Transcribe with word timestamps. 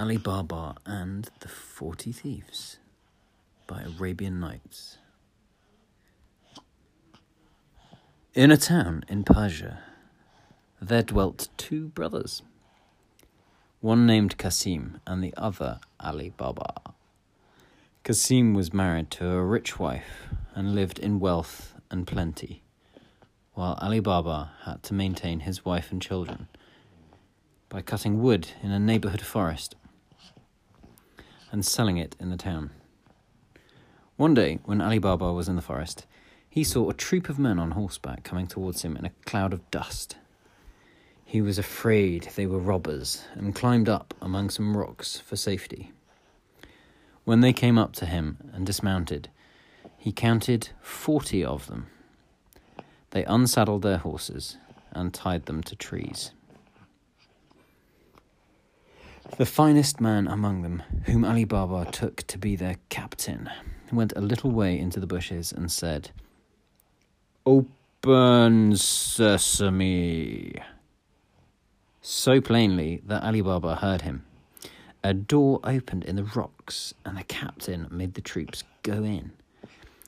Ali 0.00 0.16
Baba 0.16 0.76
and 0.86 1.28
the 1.40 1.48
Forty 1.48 2.10
Thieves 2.10 2.78
by 3.66 3.82
Arabian 3.82 4.40
Nights. 4.40 4.96
In 8.32 8.50
a 8.50 8.56
town 8.56 9.04
in 9.08 9.24
Persia, 9.24 9.80
there 10.80 11.02
dwelt 11.02 11.50
two 11.58 11.88
brothers, 11.88 12.40
one 13.82 14.06
named 14.06 14.38
Kasim 14.38 15.02
and 15.06 15.22
the 15.22 15.34
other 15.36 15.80
Ali 16.02 16.32
Baba. 16.34 16.94
Kasim 18.02 18.54
was 18.54 18.72
married 18.72 19.10
to 19.10 19.28
a 19.28 19.44
rich 19.44 19.78
wife 19.78 20.28
and 20.54 20.74
lived 20.74 20.98
in 20.98 21.20
wealth 21.20 21.74
and 21.90 22.06
plenty, 22.06 22.62
while 23.52 23.78
Ali 23.82 24.00
Baba 24.00 24.52
had 24.64 24.82
to 24.84 24.94
maintain 24.94 25.40
his 25.40 25.66
wife 25.66 25.92
and 25.92 26.00
children 26.00 26.48
by 27.68 27.82
cutting 27.82 28.22
wood 28.22 28.48
in 28.62 28.70
a 28.72 28.78
neighborhood 28.78 29.20
forest 29.20 29.76
and 31.50 31.64
selling 31.64 31.96
it 31.96 32.16
in 32.20 32.30
the 32.30 32.36
town. 32.36 32.70
One 34.16 34.34
day, 34.34 34.58
when 34.64 34.80
Ali 34.80 34.98
Baba 34.98 35.32
was 35.32 35.48
in 35.48 35.56
the 35.56 35.62
forest, 35.62 36.06
he 36.48 36.64
saw 36.64 36.90
a 36.90 36.94
troop 36.94 37.28
of 37.28 37.38
men 37.38 37.58
on 37.58 37.70
horseback 37.72 38.24
coming 38.24 38.46
towards 38.46 38.82
him 38.82 38.96
in 38.96 39.04
a 39.04 39.12
cloud 39.24 39.52
of 39.52 39.70
dust. 39.70 40.16
He 41.24 41.40
was 41.40 41.58
afraid 41.58 42.30
they 42.34 42.46
were 42.46 42.58
robbers 42.58 43.24
and 43.34 43.54
climbed 43.54 43.88
up 43.88 44.14
among 44.20 44.50
some 44.50 44.76
rocks 44.76 45.18
for 45.18 45.36
safety. 45.36 45.92
When 47.24 47.40
they 47.40 47.52
came 47.52 47.78
up 47.78 47.92
to 47.94 48.06
him 48.06 48.38
and 48.52 48.66
dismounted, 48.66 49.28
he 49.96 50.10
counted 50.10 50.70
forty 50.80 51.44
of 51.44 51.68
them. 51.68 51.86
They 53.10 53.24
unsaddled 53.24 53.82
their 53.82 53.98
horses 53.98 54.56
and 54.90 55.14
tied 55.14 55.46
them 55.46 55.62
to 55.62 55.76
trees. 55.76 56.32
The 59.36 59.46
finest 59.46 60.00
man 60.00 60.26
among 60.28 60.62
them, 60.62 60.82
whom 61.04 61.24
Ali 61.24 61.44
Baba 61.44 61.90
took 61.90 62.26
to 62.26 62.36
be 62.36 62.56
their 62.56 62.76
captain, 62.88 63.48
went 63.90 64.12
a 64.14 64.20
little 64.20 64.50
way 64.50 64.78
into 64.78 65.00
the 65.00 65.06
bushes 65.06 65.50
and 65.52 65.70
said, 65.72 66.10
Open 67.46 68.76
sesame. 68.76 70.54
So 72.02 72.40
plainly 72.40 73.00
that 73.06 73.22
Ali 73.22 73.40
Baba 73.40 73.76
heard 73.76 74.02
him. 74.02 74.24
A 75.02 75.14
door 75.14 75.60
opened 75.64 76.04
in 76.04 76.16
the 76.16 76.24
rocks, 76.24 76.92
and 77.06 77.16
the 77.16 77.24
captain 77.24 77.88
made 77.90 78.14
the 78.14 78.20
troops 78.20 78.64
go 78.82 79.04
in. 79.04 79.32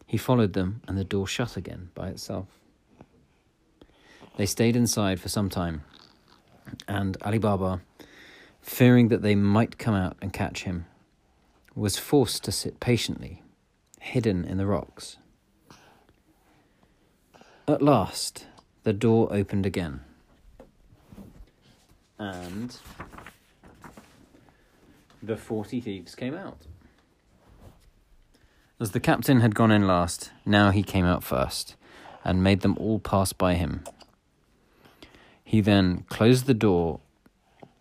He 0.07 0.19
followed 0.19 0.53
them, 0.53 0.83
and 0.87 0.99
the 0.99 1.05
door 1.05 1.27
shut 1.27 1.57
again 1.57 1.91
by 1.95 2.09
itself. 2.09 2.49
They 4.37 4.47
stayed 4.47 4.77
inside 4.77 5.21
for 5.21 5.29
some 5.29 5.49
time, 5.49 5.85
and 6.87 7.17
Ali 7.23 7.39
Baba 7.39 7.81
fearing 8.63 9.09
that 9.09 9.23
they 9.23 9.35
might 9.35 9.77
come 9.77 9.95
out 9.95 10.17
and 10.23 10.33
catch 10.33 10.63
him, 10.63 10.87
was 11.75 11.99
forced 11.99 12.45
to 12.45 12.53
sit 12.53 12.81
patiently, 12.81 13.43
hidden 14.01 14.45
in 14.45 14.57
the 14.57 14.67
rocks. 14.67 15.19
At 17.69 17.83
last, 17.83 18.47
the 18.85 18.93
door 18.93 19.29
opened 19.31 19.67
again, 19.67 20.01
and 22.19 22.77
the 25.23 25.37
forty 25.37 25.81
thieves 25.81 26.15
came 26.15 26.35
out. 26.35 26.59
As 28.81 28.91
the 28.91 29.01
captain 29.01 29.41
had 29.41 29.55
gone 29.55 29.71
in 29.71 29.87
last, 29.87 30.33
now 30.45 30.71
he 30.71 30.83
came 30.83 31.05
out 31.05 31.23
first, 31.23 31.77
and 32.25 32.43
made 32.43 32.61
them 32.61 32.77
all 32.79 32.99
pass 32.99 33.33
by 33.33 33.55
him. 33.55 33.85
He 35.45 35.61
then 35.61 36.05
closed 36.09 36.47
the 36.47 36.55
door 36.55 37.01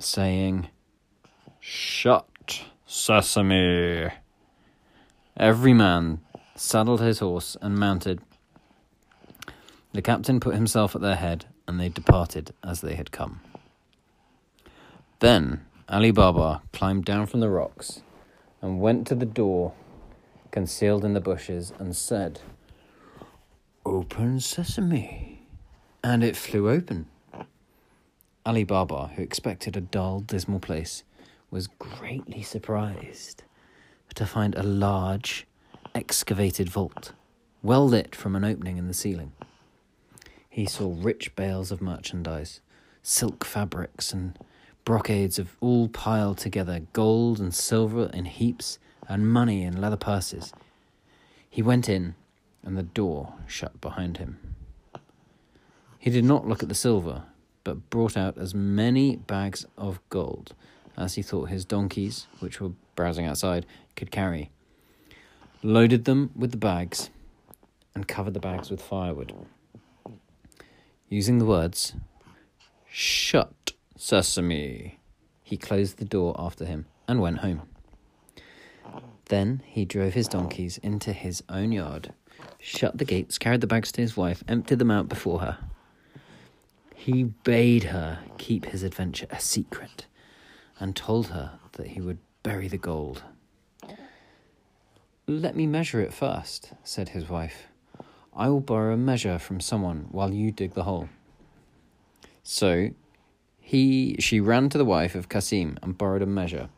saying, 0.04 0.70
Shut, 1.60 2.64
Sesame. 2.86 4.10
Every 5.38 5.74
man 5.74 6.22
saddled 6.56 7.02
his 7.02 7.20
horse 7.20 7.56
and 7.62 7.78
mounted. 7.78 8.22
The 9.94 10.02
captain 10.02 10.40
put 10.40 10.56
himself 10.56 10.96
at 10.96 11.02
their 11.02 11.16
head, 11.16 11.46
and 11.68 11.80
they 11.80 11.90
departed 11.90 12.54
as 12.64 12.82
they 12.82 12.96
had 12.96 13.12
come. 13.12 13.42
Then 15.20 15.66
Ali 15.88 16.12
Baba 16.12 16.62
climbed 16.74 17.06
down 17.06 17.26
from 17.28 17.42
the 17.42 17.50
rocks 17.50 18.02
and 18.62 18.80
went 18.80 19.08
to 19.08 19.16
the 19.16 19.26
door 19.26 19.74
concealed 20.52 21.06
in 21.06 21.14
the 21.14 21.22
bushes 21.22 21.74
and 21.80 21.96
said, 21.96 22.40
Open 23.86 24.40
sesame. 24.40 25.48
And 26.04 26.24
it 26.24 26.36
flew 26.36 26.70
open. 26.70 27.08
Ali 28.44 28.64
Baba, 28.64 29.12
who 29.16 29.22
expected 29.22 29.78
a 29.78 29.82
dull, 29.82 30.22
dismal 30.22 30.60
place, 30.60 31.04
was 31.52 31.68
greatly 31.68 32.42
surprised 32.42 33.44
to 34.16 34.26
find 34.26 34.56
a 34.56 34.64
large, 34.64 35.46
excavated 35.94 36.68
vault, 36.68 37.14
well 37.62 37.88
lit 37.88 38.16
from 38.16 38.36
an 38.36 38.44
opening 38.44 38.78
in 38.78 38.88
the 38.88 38.94
ceiling. 38.94 39.32
He 40.50 40.66
saw 40.66 40.96
rich 40.98 41.36
bales 41.36 41.72
of 41.72 41.82
merchandise, 41.82 42.62
silk 43.04 43.46
fabrics, 43.46 44.12
and 44.12 44.38
brocades 44.86 45.38
of 45.38 45.56
all 45.62 45.88
piled 45.88 46.40
together, 46.40 46.82
gold 46.94 47.40
and 47.40 47.54
silver 47.54 48.10
in 48.12 48.26
heaps, 48.26 48.80
and 49.08 49.32
money 49.32 49.64
in 49.64 49.80
leather 49.80 49.98
purses. 49.98 50.52
He 51.48 51.62
went 51.62 51.88
in, 51.88 52.16
and 52.64 52.76
the 52.76 52.84
door 52.84 53.36
shut 53.46 53.80
behind 53.82 54.18
him. 54.18 54.40
He 56.00 56.10
did 56.10 56.26
not 56.26 56.48
look 56.48 56.64
at 56.64 56.70
the 56.70 56.76
silver, 56.76 57.24
but 57.64 57.90
brought 57.90 58.18
out 58.18 58.38
as 58.38 58.54
many 58.56 59.16
bags 59.16 59.66
of 59.78 60.00
gold 60.10 60.54
as 60.98 61.16
he 61.16 61.22
thought 61.22 61.50
his 61.50 61.66
donkeys, 61.66 62.28
which 62.40 62.60
were 62.60 62.72
browsing 62.96 63.26
outside, 63.26 63.66
could 63.96 64.12
carry, 64.12 64.50
loaded 65.64 66.06
them 66.06 66.32
with 66.36 66.52
the 66.52 66.58
bags, 66.58 67.10
and 67.96 68.08
covered 68.08 68.34
the 68.34 68.40
bags 68.40 68.70
with 68.70 68.82
firewood. 68.82 69.34
Using 71.10 71.40
the 71.40 71.46
words, 71.46 71.94
Shut, 72.90 73.74
Sesame, 73.98 75.00
he 75.44 75.58
closed 75.58 75.98
the 75.98 76.06
door 76.06 76.36
after 76.38 76.66
him 76.66 76.86
and 77.08 77.22
went 77.22 77.40
home. 77.40 77.64
Then 79.26 79.62
he 79.66 79.86
drove 79.86 80.14
his 80.14 80.28
donkeys 80.28 80.78
into 80.80 81.14
his 81.14 81.44
own 81.48 81.72
yard, 81.72 82.14
shut 82.60 82.98
the 82.98 83.06
gates, 83.06 83.38
carried 83.38 83.62
the 83.62 83.68
bags 83.68 83.92
to 83.94 84.02
his 84.02 84.18
wife, 84.18 84.44
emptied 84.48 84.80
them 84.80 84.92
out 84.92 85.08
before 85.08 85.40
her, 85.40 85.58
he 87.02 87.24
bade 87.24 87.86
her 87.86 88.20
keep 88.38 88.66
his 88.66 88.84
adventure 88.84 89.26
a 89.32 89.40
secret 89.40 90.06
and 90.80 90.96
told 90.96 91.28
her 91.30 91.58
that 91.72 91.88
he 91.88 92.00
would 92.00 92.20
bury 92.44 92.68
the 92.68 92.78
gold. 92.78 93.24
Let 95.26 95.56
me 95.56 95.66
measure 95.66 96.00
it 96.00 96.14
first, 96.14 96.74
said 96.84 97.10
his 97.10 97.28
wife. 97.28 97.66
I 98.36 98.50
will 98.50 98.60
borrow 98.60 98.94
a 98.94 98.98
measure 98.98 99.40
from 99.40 99.60
someone 99.60 100.10
while 100.12 100.32
you 100.32 100.52
dig 100.52 100.76
the 100.76 100.84
hole. 100.84 101.10
So 102.44 102.92
he 103.60 104.16
she 104.20 104.40
ran 104.40 104.70
to 104.70 104.78
the 104.78 104.86
wife 104.86 105.16
of 105.16 105.28
Kasim 105.28 105.80
and 105.82 105.98
borrowed 105.98 106.22
a 106.22 106.28
measure. 106.28 106.70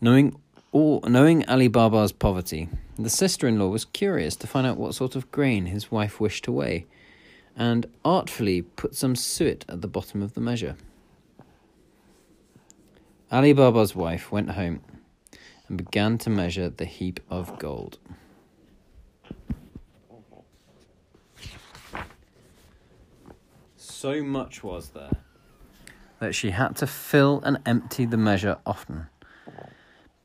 Knowing 0.00 0.40
all, 0.72 1.02
knowing 1.06 1.46
Ali 1.50 1.68
Baba's 1.68 2.12
poverty, 2.12 2.70
the 2.98 3.10
sister-in-law 3.10 3.68
was 3.68 3.84
curious 3.84 4.36
to 4.36 4.46
find 4.46 4.66
out 4.66 4.78
what 4.78 4.94
sort 4.94 5.16
of 5.16 5.30
grain 5.30 5.66
his 5.66 5.90
wife 5.90 6.18
wished 6.18 6.44
to 6.44 6.52
weigh 6.52 6.86
and 7.56 7.86
artfully 8.04 8.60
put 8.60 8.94
some 8.94 9.16
suet 9.16 9.64
at 9.68 9.80
the 9.80 9.88
bottom 9.88 10.22
of 10.22 10.34
the 10.34 10.40
measure. 10.40 10.76
Ali 13.32 13.52
Baba's 13.54 13.96
wife 13.96 14.30
went 14.30 14.50
home 14.50 14.80
and 15.68 15.78
began 15.78 16.18
to 16.18 16.30
measure 16.30 16.68
the 16.68 16.84
heap 16.84 17.18
of 17.30 17.58
gold. 17.58 17.98
So 23.76 24.22
much 24.22 24.62
was 24.62 24.90
there 24.90 25.10
that 26.20 26.34
she 26.34 26.50
had 26.50 26.76
to 26.76 26.86
fill 26.86 27.40
and 27.44 27.58
empty 27.66 28.04
the 28.04 28.16
measure 28.16 28.58
often. 28.64 29.06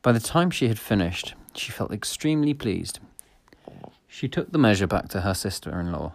By 0.02 0.12
the 0.12 0.20
time 0.20 0.50
she 0.50 0.68
had 0.68 0.78
finished, 0.78 1.34
she 1.54 1.72
felt 1.72 1.92
extremely 1.92 2.54
pleased. 2.54 3.00
She 4.06 4.28
took 4.28 4.52
the 4.52 4.58
measure 4.58 4.86
back 4.86 5.08
to 5.08 5.22
her 5.22 5.34
sister 5.34 5.78
in 5.80 5.90
law 5.90 6.12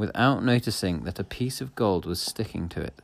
without 0.00 0.42
noticing 0.42 1.04
that 1.04 1.18
a 1.18 1.22
piece 1.38 1.60
of 1.60 1.74
gold 1.74 2.06
was 2.06 2.18
sticking 2.18 2.70
to 2.70 2.80
it. 2.80 3.02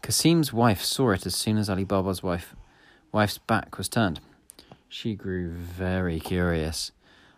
Kasim's 0.00 0.50
wife 0.50 0.80
saw 0.80 1.10
it 1.10 1.26
as 1.26 1.36
soon 1.36 1.58
as 1.58 1.68
Ali 1.68 1.84
Baba's 1.84 2.22
wife, 2.22 2.56
wife's 3.12 3.36
back 3.36 3.76
was 3.76 3.86
turned. 3.86 4.18
She 4.88 5.14
grew 5.14 5.50
very 5.50 6.20
curious 6.20 6.90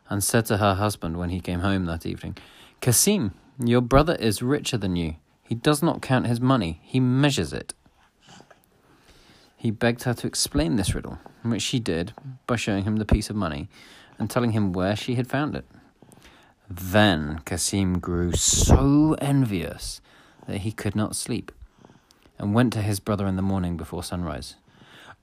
and 0.08 0.22
said 0.22 0.46
to 0.46 0.58
her 0.58 0.74
husband 0.74 1.16
when 1.16 1.30
he 1.30 1.40
came 1.40 1.58
home 1.58 1.86
that 1.86 2.06
evening, 2.06 2.36
Kasim, 2.80 3.34
your 3.58 3.80
brother 3.80 4.14
is 4.14 4.42
richer 4.42 4.78
than 4.78 4.94
you. 4.94 5.16
He 5.42 5.56
does 5.56 5.82
not 5.82 6.00
count 6.00 6.28
his 6.28 6.40
money, 6.40 6.78
he 6.84 7.00
measures 7.00 7.52
it. 7.52 7.74
He 9.56 9.72
begged 9.72 10.04
her 10.04 10.14
to 10.14 10.26
explain 10.28 10.76
this 10.76 10.94
riddle, 10.94 11.18
which 11.42 11.62
she 11.62 11.80
did 11.80 12.12
by 12.46 12.54
showing 12.54 12.84
him 12.84 12.98
the 12.98 13.04
piece 13.04 13.28
of 13.28 13.34
money 13.34 13.68
and 14.20 14.30
telling 14.30 14.52
him 14.52 14.72
where 14.72 14.94
she 14.94 15.16
had 15.16 15.26
found 15.26 15.56
it. 15.56 15.64
Then 16.70 17.40
Kasim 17.44 17.98
grew 17.98 18.32
so 18.32 19.14
envious 19.20 20.00
that 20.46 20.58
he 20.58 20.72
could 20.72 20.94
not 20.94 21.16
sleep, 21.16 21.50
and 22.38 22.54
went 22.54 22.72
to 22.74 22.82
his 22.82 23.00
brother 23.00 23.26
in 23.26 23.36
the 23.36 23.42
morning 23.42 23.76
before 23.76 24.02
sunrise. 24.02 24.56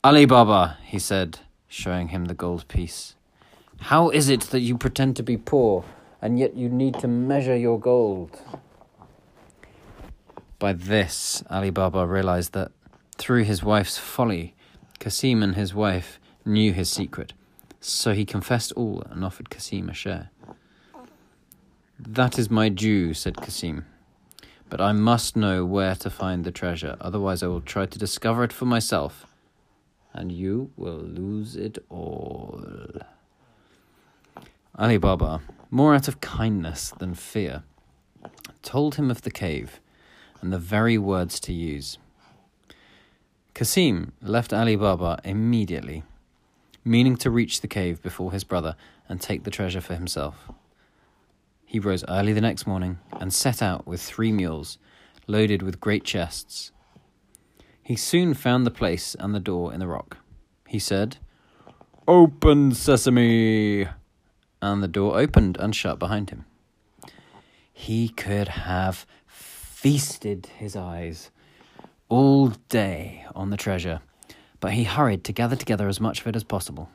Ali 0.02 0.24
Baba, 0.24 0.78
he 0.84 0.98
said, 0.98 1.40
showing 1.68 2.08
him 2.08 2.24
the 2.24 2.34
gold 2.34 2.66
piece, 2.68 3.14
how 3.78 4.08
is 4.10 4.28
it 4.28 4.42
that 4.42 4.60
you 4.60 4.76
pretend 4.76 5.16
to 5.16 5.22
be 5.22 5.36
poor 5.36 5.84
and 6.22 6.38
yet 6.38 6.56
you 6.56 6.68
need 6.68 6.94
to 7.00 7.08
measure 7.08 7.56
your 7.56 7.78
gold? 7.78 8.40
By 10.58 10.72
this, 10.72 11.42
Ali 11.50 11.70
Baba 11.70 12.06
realized 12.06 12.52
that 12.54 12.72
through 13.18 13.44
his 13.44 13.62
wife's 13.62 13.98
folly, 13.98 14.54
Kasim 14.98 15.42
and 15.42 15.54
his 15.54 15.74
wife 15.74 16.18
knew 16.44 16.72
his 16.72 16.90
secret, 16.90 17.34
so 17.80 18.14
he 18.14 18.24
confessed 18.24 18.72
all 18.72 19.02
and 19.10 19.24
offered 19.24 19.50
Kasim 19.50 19.88
a 19.88 19.94
share. 19.94 20.30
That 21.98 22.38
is 22.38 22.50
my 22.50 22.68
due, 22.68 23.14
said 23.14 23.36
Cassim. 23.36 23.86
But 24.68 24.80
I 24.80 24.92
must 24.92 25.36
know 25.36 25.64
where 25.64 25.94
to 25.96 26.10
find 26.10 26.44
the 26.44 26.52
treasure, 26.52 26.96
otherwise, 27.00 27.42
I 27.42 27.46
will 27.46 27.60
try 27.62 27.86
to 27.86 27.98
discover 27.98 28.44
it 28.44 28.52
for 28.52 28.66
myself, 28.66 29.26
and 30.12 30.30
you 30.30 30.70
will 30.76 30.98
lose 30.98 31.56
it 31.56 31.78
all. 31.88 32.62
Ali 34.78 34.98
Baba, 34.98 35.40
more 35.70 35.94
out 35.94 36.06
of 36.06 36.20
kindness 36.20 36.92
than 36.98 37.14
fear, 37.14 37.62
told 38.62 38.96
him 38.96 39.10
of 39.10 39.22
the 39.22 39.30
cave 39.30 39.80
and 40.42 40.52
the 40.52 40.58
very 40.58 40.98
words 40.98 41.40
to 41.40 41.52
use. 41.52 41.96
Cassim 43.54 44.12
left 44.20 44.52
Ali 44.52 44.76
Baba 44.76 45.18
immediately, 45.24 46.02
meaning 46.84 47.16
to 47.16 47.30
reach 47.30 47.62
the 47.62 47.68
cave 47.68 48.02
before 48.02 48.32
his 48.32 48.44
brother 48.44 48.76
and 49.08 49.18
take 49.18 49.44
the 49.44 49.50
treasure 49.50 49.80
for 49.80 49.94
himself. 49.94 50.50
He 51.66 51.80
rose 51.80 52.04
early 52.08 52.32
the 52.32 52.40
next 52.40 52.66
morning 52.66 53.00
and 53.20 53.34
set 53.34 53.60
out 53.60 53.86
with 53.86 54.00
three 54.00 54.30
mules, 54.30 54.78
loaded 55.26 55.62
with 55.62 55.80
great 55.80 56.04
chests. 56.04 56.70
He 57.82 57.96
soon 57.96 58.34
found 58.34 58.64
the 58.64 58.70
place 58.70 59.16
and 59.18 59.34
the 59.34 59.40
door 59.40 59.74
in 59.74 59.80
the 59.80 59.88
rock. 59.88 60.18
He 60.68 60.78
said, 60.78 61.18
Open, 62.06 62.72
sesame! 62.72 63.88
And 64.62 64.82
the 64.82 64.88
door 64.88 65.18
opened 65.18 65.56
and 65.58 65.74
shut 65.74 65.98
behind 65.98 66.30
him. 66.30 66.46
He 67.72 68.08
could 68.08 68.48
have 68.48 69.04
feasted 69.26 70.46
his 70.58 70.76
eyes 70.76 71.30
all 72.08 72.48
day 72.68 73.26
on 73.34 73.50
the 73.50 73.56
treasure, 73.56 74.00
but 74.60 74.72
he 74.72 74.84
hurried 74.84 75.24
to 75.24 75.32
gather 75.32 75.56
together 75.56 75.88
as 75.88 76.00
much 76.00 76.20
of 76.20 76.28
it 76.28 76.36
as 76.36 76.44
possible. 76.44 76.88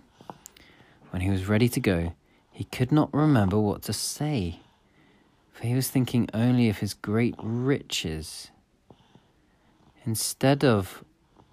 When 1.10 1.22
he 1.22 1.30
was 1.30 1.46
ready 1.48 1.68
to 1.70 1.80
go, 1.82 2.14
he 2.62 2.66
could 2.66 2.92
not 2.92 3.12
remember 3.12 3.60
what 3.60 3.82
to 3.82 3.92
say, 3.92 4.60
for 5.52 5.66
he 5.66 5.74
was 5.74 5.90
thinking 5.90 6.30
only 6.32 6.70
of 6.70 6.78
his 6.78 6.94
great 6.94 7.34
riches. 7.42 8.52
Instead 10.06 10.64
of 10.64 11.04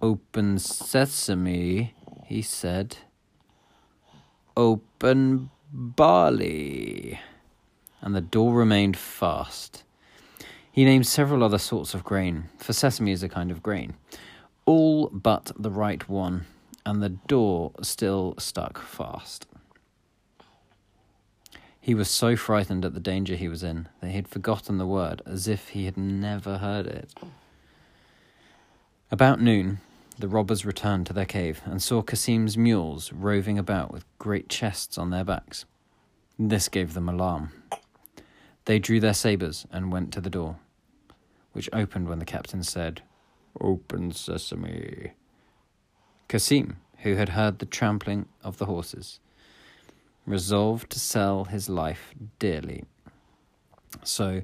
open 0.02 0.58
sesame, 0.58 1.94
he 2.26 2.42
said, 2.42 2.98
open 4.54 5.48
barley. 5.72 7.18
And 8.02 8.14
the 8.14 8.20
door 8.20 8.52
remained 8.52 8.98
fast. 8.98 9.84
He 10.70 10.84
named 10.84 11.06
several 11.06 11.42
other 11.42 11.56
sorts 11.56 11.94
of 11.94 12.04
grain, 12.04 12.50
for 12.58 12.74
sesame 12.74 13.12
is 13.12 13.22
a 13.22 13.30
kind 13.30 13.50
of 13.50 13.62
grain, 13.62 13.94
all 14.66 15.08
but 15.08 15.52
the 15.58 15.70
right 15.70 16.06
one, 16.06 16.44
and 16.84 17.02
the 17.02 17.08
door 17.08 17.72
still 17.80 18.34
stuck 18.36 18.78
fast. 18.78 19.46
He 21.88 21.94
was 21.94 22.10
so 22.10 22.36
frightened 22.36 22.84
at 22.84 22.92
the 22.92 23.00
danger 23.00 23.34
he 23.34 23.48
was 23.48 23.62
in 23.62 23.88
that 24.02 24.08
he 24.08 24.16
had 24.16 24.28
forgotten 24.28 24.76
the 24.76 24.86
word 24.86 25.22
as 25.24 25.48
if 25.48 25.70
he 25.70 25.86
had 25.86 25.96
never 25.96 26.58
heard 26.58 26.86
it. 26.86 27.14
About 29.10 29.40
noon, 29.40 29.80
the 30.18 30.28
robbers 30.28 30.66
returned 30.66 31.06
to 31.06 31.14
their 31.14 31.24
cave 31.24 31.62
and 31.64 31.82
saw 31.82 32.02
Cassim's 32.02 32.58
mules 32.58 33.10
roving 33.10 33.58
about 33.58 33.90
with 33.90 34.04
great 34.18 34.50
chests 34.50 34.98
on 34.98 35.08
their 35.08 35.24
backs. 35.24 35.64
This 36.38 36.68
gave 36.68 36.92
them 36.92 37.08
alarm. 37.08 37.52
They 38.66 38.78
drew 38.78 39.00
their 39.00 39.14
sabres 39.14 39.66
and 39.72 39.90
went 39.90 40.12
to 40.12 40.20
the 40.20 40.28
door, 40.28 40.58
which 41.54 41.70
opened 41.72 42.06
when 42.06 42.18
the 42.18 42.26
captain 42.26 42.64
said, 42.64 43.00
Open 43.62 44.12
sesame. 44.12 45.12
Cassim, 46.28 46.76
who 46.98 47.14
had 47.14 47.30
heard 47.30 47.60
the 47.60 47.64
trampling 47.64 48.26
of 48.44 48.58
the 48.58 48.66
horses, 48.66 49.20
resolved 50.28 50.90
to 50.90 51.00
sell 51.00 51.44
his 51.44 51.68
life 51.68 52.14
dearly. 52.38 52.84
So, 54.04 54.42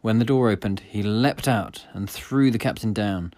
when 0.00 0.18
the 0.18 0.24
door 0.24 0.50
opened, 0.50 0.80
he 0.80 1.02
leapt 1.02 1.46
out 1.46 1.86
and 1.92 2.08
threw 2.08 2.50
the 2.50 2.58
captain 2.58 2.92
down. 2.92 3.32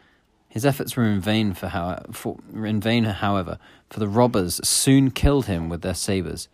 His 0.48 0.64
efforts 0.64 0.96
were 0.96 1.04
in 1.04 1.20
vain 1.20 1.52
for, 1.52 1.68
how, 1.68 2.02
for 2.12 2.38
in 2.54 2.80
vain, 2.80 3.04
however, 3.04 3.58
for 3.90 4.00
the 4.00 4.08
robbers 4.08 4.60
soon 4.66 5.10
killed 5.10 5.46
him 5.46 5.68
with 5.68 5.82
their 5.82 5.94
sabres. 5.94 6.48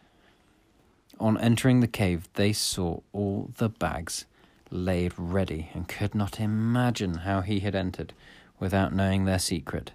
On 1.21 1.39
entering 1.39 1.81
the 1.81 1.87
cave, 1.87 2.29
they 2.35 2.53
saw 2.53 3.01
all 3.13 3.51
the 3.59 3.69
bags 3.69 4.27
laid 4.71 5.13
ready 5.17 5.71
and 5.75 5.87
could 5.87 6.15
not 6.15 6.41
imagine 6.41 7.19
how 7.19 7.43
he 7.43 7.61
had 7.61 7.75
entered 7.75 8.13
without 8.59 8.95
knowing 8.95 9.25
their 9.25 9.39
secret. 9.39 9.93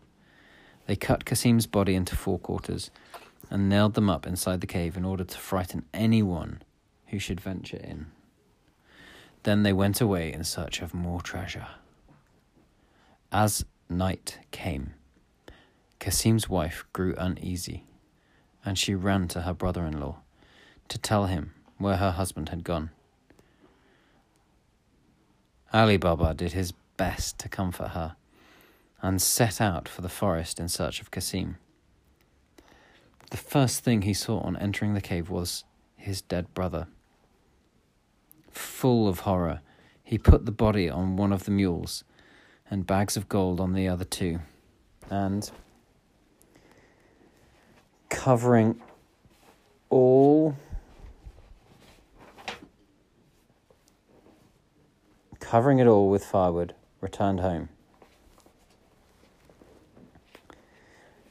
They 0.85 0.95
cut 0.95 1.25
Cassim's 1.25 1.67
body 1.67 1.95
into 1.95 2.15
four 2.15 2.39
quarters 2.39 2.91
and 3.49 3.69
nailed 3.69 3.93
them 3.93 4.09
up 4.09 4.25
inside 4.25 4.61
the 4.61 4.67
cave 4.67 4.97
in 4.97 5.05
order 5.05 5.23
to 5.23 5.37
frighten 5.37 5.85
anyone 5.93 6.61
who 7.07 7.19
should 7.19 7.39
venture 7.39 7.77
in. 7.77 8.07
Then 9.43 9.63
they 9.63 9.73
went 9.73 10.01
away 10.01 10.33
in 10.33 10.43
search 10.43 10.81
of 10.81 10.93
more 10.93 11.21
treasure. 11.21 11.67
As 13.31 13.65
night 13.89 14.39
came, 14.51 14.93
Kasim's 15.99 16.49
wife 16.49 16.85
grew 16.93 17.15
uneasy, 17.17 17.85
and 18.63 18.77
she 18.77 18.93
ran 18.95 19.27
to 19.29 19.41
her 19.41 19.53
brother 19.53 19.85
in 19.85 19.99
law 19.99 20.17
to 20.89 20.97
tell 20.97 21.25
him 21.25 21.53
where 21.77 21.97
her 21.97 22.11
husband 22.11 22.49
had 22.49 22.63
gone. 22.63 22.89
Ali 25.73 25.97
Baba 25.97 26.33
did 26.33 26.53
his 26.53 26.71
best 26.97 27.39
to 27.39 27.49
comfort 27.49 27.89
her 27.89 28.15
and 29.01 29.21
set 29.21 29.61
out 29.61 29.87
for 29.87 30.01
the 30.01 30.09
forest 30.09 30.59
in 30.59 30.67
search 30.67 31.01
of 31.01 31.11
Kasim. 31.11 31.57
The 33.29 33.37
first 33.37 33.83
thing 33.83 34.03
he 34.03 34.13
saw 34.13 34.39
on 34.39 34.55
entering 34.57 34.93
the 34.93 35.01
cave 35.01 35.29
was 35.29 35.65
his 35.95 36.21
dead 36.21 36.53
brother. 36.53 36.87
Full 38.51 39.07
of 39.07 39.21
horror, 39.21 39.61
he 40.03 40.17
put 40.17 40.45
the 40.45 40.51
body 40.51 40.89
on 40.89 41.17
one 41.17 41.33
of 41.33 41.43
the 41.43 41.51
mules 41.51 42.03
and 42.69 42.87
bags 42.87 43.17
of 43.17 43.27
gold 43.27 43.59
on 43.59 43.73
the 43.73 43.87
other 43.87 44.05
two, 44.05 44.39
and 45.09 45.51
covering 48.09 48.81
all 49.89 50.55
covering 55.39 55.79
it 55.79 55.87
all 55.87 56.09
with 56.09 56.25
firewood, 56.25 56.73
returned 56.99 57.39
home. 57.39 57.69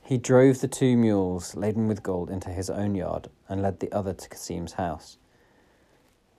He 0.06 0.18
drove 0.18 0.60
the 0.60 0.68
two 0.68 0.96
mules 0.96 1.56
laden 1.56 1.88
with 1.88 2.04
gold 2.04 2.30
into 2.30 2.50
his 2.50 2.70
own 2.70 2.94
yard 2.94 3.28
and 3.48 3.60
led 3.60 3.80
the 3.80 3.90
other 3.90 4.12
to 4.12 4.28
Kasim's 4.28 4.74
house. 4.74 5.18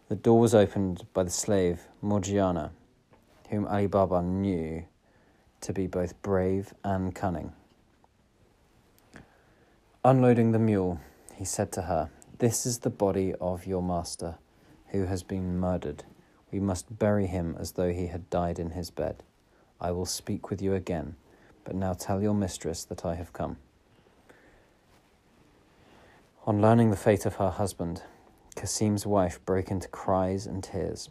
The 0.08 0.16
door 0.16 0.40
was 0.40 0.56
opened 0.56 1.06
by 1.14 1.24
the 1.24 1.30
slave 1.30 1.82
Morgiana, 2.02 2.72
whom 3.50 3.68
Ali 3.68 3.88
Baba 3.88 4.22
knew 4.22 4.86
to 5.60 5.74
be 5.74 5.86
both 5.86 6.22
brave 6.22 6.74
and 6.86 7.14
cunning. 7.14 7.52
Unloading 10.06 10.54
the 10.54 10.60
mule, 10.60 11.02
he 11.36 11.44
said 11.44 11.74
to 11.74 11.82
her, 11.82 12.10
This 12.38 12.66
is 12.66 12.80
the 12.80 12.90
body 12.90 13.34
of 13.42 13.68
your 13.68 13.84
master, 13.84 14.38
who 14.92 15.08
has 15.08 15.24
been 15.24 15.60
murdered. 15.60 16.06
We 16.54 16.62
must 16.62 16.98
bury 17.00 17.28
him 17.28 17.58
as 17.60 17.74
though 17.74 17.92
he 17.92 18.08
had 18.08 18.30
died 18.30 18.60
in 18.60 18.70
his 18.70 18.92
bed. 18.92 19.24
I 19.82 19.92
will 19.92 20.06
speak 20.06 20.50
with 20.50 20.62
you 20.62 20.74
again 20.74 21.18
but 21.68 21.76
now 21.76 21.92
tell 21.92 22.22
your 22.22 22.34
mistress 22.34 22.86
that 22.86 23.04
I 23.06 23.16
have 23.16 23.34
come. 23.34 23.58
On 26.46 26.62
learning 26.62 26.92
the 26.92 26.96
fate 26.96 27.26
of 27.26 27.36
her 27.36 27.50
husband, 27.50 28.04
Kasim's 28.56 29.06
wife 29.06 29.44
broke 29.46 29.70
into 29.70 29.90
cries 29.90 30.48
and 30.48 30.64
tears. 30.64 31.10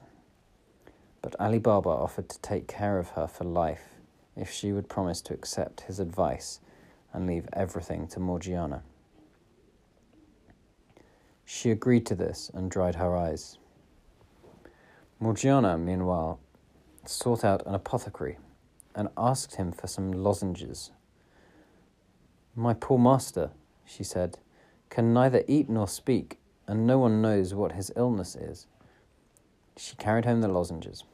But 1.21 1.37
Ali 1.39 1.59
Baba 1.59 1.91
offered 1.91 2.31
to 2.31 2.41
take 2.41 2.67
care 2.69 2.99
of 2.99 3.11
her 3.11 3.27
for 3.27 3.45
life 3.45 3.97
if 4.35 4.51
she 4.51 4.73
would 4.73 4.89
promise 4.89 5.21
to 5.23 5.35
accept 5.35 5.83
his 5.83 6.01
advice 6.01 6.61
and 7.13 7.27
leave 7.27 7.47
everything 7.53 8.09
to 8.09 8.19
Morgiana. 8.19 8.83
She 11.45 11.71
agreed 11.71 12.07
to 12.07 12.15
this 12.15 12.51
and 12.55 12.71
dried 12.71 12.95
her 12.95 13.15
eyes. 13.15 13.59
Morgiana, 15.21 15.77
meanwhile, 15.77 16.41
sought 17.05 17.45
out 17.45 17.67
an 17.67 17.75
apothecary 17.75 18.39
and 18.97 19.09
asked 19.17 19.55
him 19.55 19.71
for 19.71 19.87
some 19.87 20.11
lozenges. 20.11 20.91
My 22.57 22.75
poor 22.75 22.99
master, 22.99 23.51
she 23.85 24.03
said, 24.03 24.39
can 24.91 25.13
neither 25.13 25.45
eat 25.47 25.69
nor 25.69 25.87
speak, 25.87 26.39
and 26.67 26.87
no 26.87 26.99
one 26.99 27.23
knows 27.23 27.55
what 27.55 27.73
his 27.73 27.93
illness 27.95 28.35
is. 28.35 28.67
She 29.77 29.95
carried 29.97 30.25
home 30.25 30.41
the 30.41 30.49
lozenges. 30.49 31.05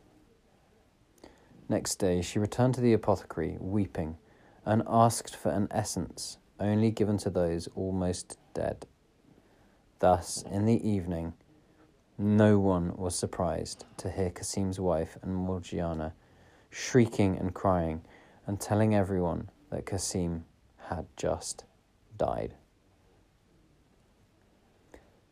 Next 1.69 1.97
day 1.97 2.23
she 2.23 2.39
returned 2.39 2.75
to 2.75 2.81
the 2.81 2.93
apothecary, 2.93 3.57
weeping, 3.59 4.17
and 4.65 4.83
asked 4.87 5.35
for 5.35 5.51
an 5.51 5.67
essence 5.73 6.39
only 6.61 6.93
given 6.93 7.19
to 7.19 7.31
those 7.31 7.69
almost 7.75 8.39
dead. 8.55 8.87
Thus, 9.99 10.45
in 10.49 10.65
the 10.65 10.89
evening, 10.89 11.33
no 12.17 12.59
one 12.59 12.97
was 12.97 13.17
surprised 13.17 13.85
to 13.97 14.11
hear 14.11 14.31
Cassim's 14.31 14.79
wife 14.79 15.19
and 15.23 15.35
Morgiana 15.35 16.15
shrieking 16.73 17.39
and 17.39 17.55
crying 17.55 18.01
and 18.47 18.59
telling 18.59 18.95
everyone 18.95 19.51
that 19.71 19.85
Cassim 19.85 20.45
had 20.89 21.07
just 21.17 21.65
died. 22.17 22.55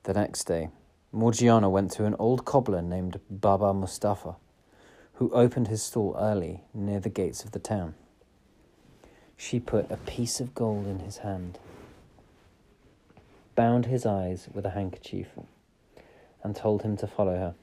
The 0.03 0.13
next 0.13 0.45
day, 0.45 0.69
Morgiana 1.13 1.69
went 1.69 1.91
to 1.93 2.05
an 2.05 2.15
old 2.19 2.45
cobbler 2.45 2.83
named 2.83 3.21
Baba 3.31 3.73
Mustafa, 3.73 4.37
who 5.15 5.31
opened 5.33 5.69
his 5.69 5.83
stall 5.83 6.15
early 6.19 6.63
near 6.75 7.01
the 7.01 7.09
gates 7.09 7.43
of 7.43 7.53
the 7.53 7.59
town. 7.59 7.95
She 9.37 9.59
put 9.59 9.91
a 9.91 9.97
piece 9.97 10.41
of 10.41 10.55
gold 10.55 10.87
in 10.87 10.99
his 11.01 11.19
hand, 11.19 11.59
bound 13.55 13.87
his 13.87 14.05
eyes 14.05 14.49
with 14.53 14.67
a 14.67 14.71
handkerchief, 14.71 15.29
and 16.43 16.55
told 16.55 16.83
him 16.83 16.97
to 16.99 17.07
follow 17.07 17.37
her. 17.37 17.55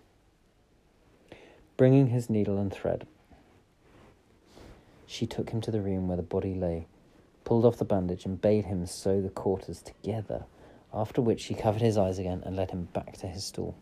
Bringing 1.78 2.08
his 2.08 2.30
needle 2.30 2.58
and 2.58 2.74
thread, 2.74 3.08
she 5.08 5.26
took 5.26 5.50
him 5.50 5.62
to 5.62 5.72
the 5.72 5.82
room 5.82 6.08
where 6.08 6.18
the 6.18 6.24
body 6.24 6.54
lay, 6.54 6.86
pulled 7.46 7.66
off 7.66 7.78
the 7.78 7.86
bandage, 7.86 8.26
and 8.26 8.42
bade 8.42 8.66
him 8.66 8.86
sew 8.86 9.22
the 9.22 9.30
quarters 9.30 9.82
together, 9.82 10.44
after 10.94 11.22
which 11.22 11.40
she 11.40 11.54
covered 11.56 11.82
his 11.82 11.98
eyes 11.98 12.20
again 12.20 12.44
and 12.46 12.56
led 12.56 12.70
him 12.72 12.90
back 12.94 13.18
to 13.18 13.28
his 13.28 13.46
stall. 13.46 13.74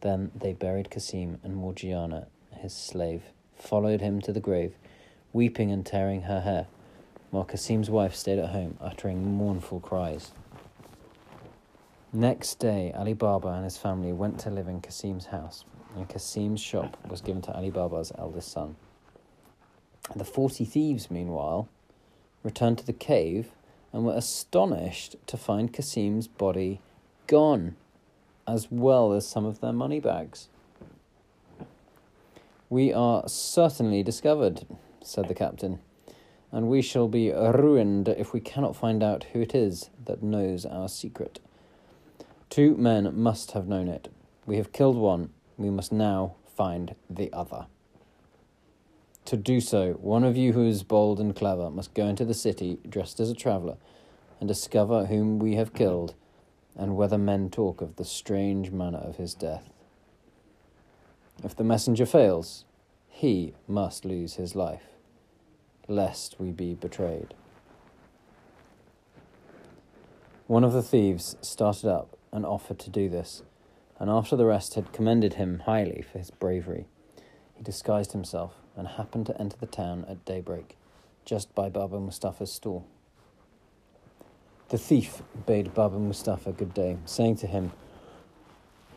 Then 0.00 0.30
they 0.34 0.52
buried 0.52 0.90
Cassim, 0.90 1.40
and 1.42 1.56
Morgiana, 1.56 2.28
his 2.52 2.72
slave, 2.72 3.24
followed 3.56 4.00
him 4.00 4.20
to 4.20 4.32
the 4.32 4.40
grave, 4.40 4.74
weeping 5.32 5.72
and 5.72 5.84
tearing 5.84 6.22
her 6.22 6.40
hair, 6.40 6.68
while 7.30 7.44
Cassim's 7.44 7.90
wife 7.90 8.14
stayed 8.14 8.38
at 8.38 8.50
home, 8.50 8.76
uttering 8.80 9.36
mournful 9.36 9.80
cries. 9.80 10.30
Next 12.12 12.58
day, 12.58 12.92
Ali 12.94 13.14
Baba 13.14 13.48
and 13.48 13.64
his 13.64 13.78
family 13.78 14.12
went 14.12 14.38
to 14.40 14.50
live 14.50 14.68
in 14.68 14.80
Cassim's 14.80 15.26
house, 15.26 15.64
and 15.96 16.08
Cassim's 16.08 16.60
shop 16.60 16.96
was 17.08 17.20
given 17.22 17.42
to 17.42 17.56
Ali 17.56 17.70
Baba's 17.70 18.12
eldest 18.16 18.52
son. 18.52 18.76
The 20.16 20.24
forty 20.24 20.64
thieves, 20.64 21.10
meanwhile, 21.10 21.68
returned 22.42 22.78
to 22.78 22.86
the 22.86 22.92
cave 22.92 23.50
and 23.92 24.04
were 24.04 24.16
astonished 24.16 25.16
to 25.26 25.36
find 25.36 25.72
Cassim's 25.72 26.26
body 26.26 26.80
gone, 27.26 27.76
as 28.46 28.70
well 28.70 29.12
as 29.12 29.26
some 29.26 29.44
of 29.44 29.60
their 29.60 29.72
money 29.72 30.00
bags. 30.00 30.48
We 32.68 32.92
are 32.92 33.28
certainly 33.28 34.02
discovered, 34.02 34.66
said 35.02 35.28
the 35.28 35.34
captain, 35.34 35.78
and 36.50 36.68
we 36.68 36.82
shall 36.82 37.08
be 37.08 37.30
ruined 37.30 38.08
if 38.08 38.32
we 38.32 38.40
cannot 38.40 38.76
find 38.76 39.02
out 39.02 39.24
who 39.32 39.40
it 39.40 39.54
is 39.54 39.90
that 40.04 40.22
knows 40.22 40.66
our 40.66 40.88
secret. 40.88 41.38
Two 42.50 42.76
men 42.76 43.10
must 43.14 43.52
have 43.52 43.68
known 43.68 43.88
it. 43.88 44.08
We 44.46 44.56
have 44.56 44.72
killed 44.72 44.96
one, 44.96 45.30
we 45.56 45.70
must 45.70 45.92
now 45.92 46.34
find 46.54 46.94
the 47.08 47.32
other. 47.32 47.66
To 49.26 49.36
do 49.36 49.60
so, 49.60 49.92
one 49.94 50.24
of 50.24 50.36
you 50.36 50.52
who 50.52 50.66
is 50.66 50.82
bold 50.82 51.20
and 51.20 51.34
clever 51.34 51.70
must 51.70 51.94
go 51.94 52.06
into 52.06 52.24
the 52.24 52.34
city 52.34 52.78
dressed 52.88 53.20
as 53.20 53.30
a 53.30 53.34
traveller 53.34 53.76
and 54.40 54.48
discover 54.48 55.06
whom 55.06 55.38
we 55.38 55.54
have 55.54 55.72
killed 55.72 56.14
and 56.76 56.96
whether 56.96 57.18
men 57.18 57.48
talk 57.48 57.80
of 57.80 57.96
the 57.96 58.04
strange 58.04 58.70
manner 58.70 58.98
of 58.98 59.16
his 59.16 59.34
death. 59.34 59.70
If 61.44 61.54
the 61.54 61.64
messenger 61.64 62.04
fails, 62.04 62.64
he 63.08 63.54
must 63.68 64.04
lose 64.04 64.34
his 64.34 64.56
life, 64.56 64.86
lest 65.86 66.40
we 66.40 66.50
be 66.50 66.74
betrayed. 66.74 67.34
One 70.46 70.64
of 70.64 70.72
the 70.72 70.82
thieves 70.82 71.36
started 71.40 71.88
up 71.88 72.16
and 72.32 72.44
offered 72.44 72.78
to 72.80 72.90
do 72.90 73.08
this, 73.08 73.42
and 73.98 74.10
after 74.10 74.34
the 74.34 74.46
rest 74.46 74.74
had 74.74 74.92
commended 74.92 75.34
him 75.34 75.60
highly 75.60 76.02
for 76.02 76.18
his 76.18 76.30
bravery, 76.30 76.86
he 77.54 77.62
disguised 77.62 78.12
himself 78.12 78.54
and 78.76 78.88
happened 78.88 79.26
to 79.26 79.40
enter 79.40 79.56
the 79.58 79.66
town 79.66 80.04
at 80.08 80.24
daybreak, 80.24 80.76
just 81.24 81.54
by 81.54 81.68
Baba 81.68 82.00
Mustafa's 82.00 82.52
stall. 82.52 82.86
The 84.68 84.78
thief 84.78 85.22
bade 85.46 85.74
Baba 85.74 85.98
Mustafa 85.98 86.52
good 86.52 86.72
day, 86.72 86.96
saying 87.04 87.36
to 87.36 87.46
him, 87.46 87.72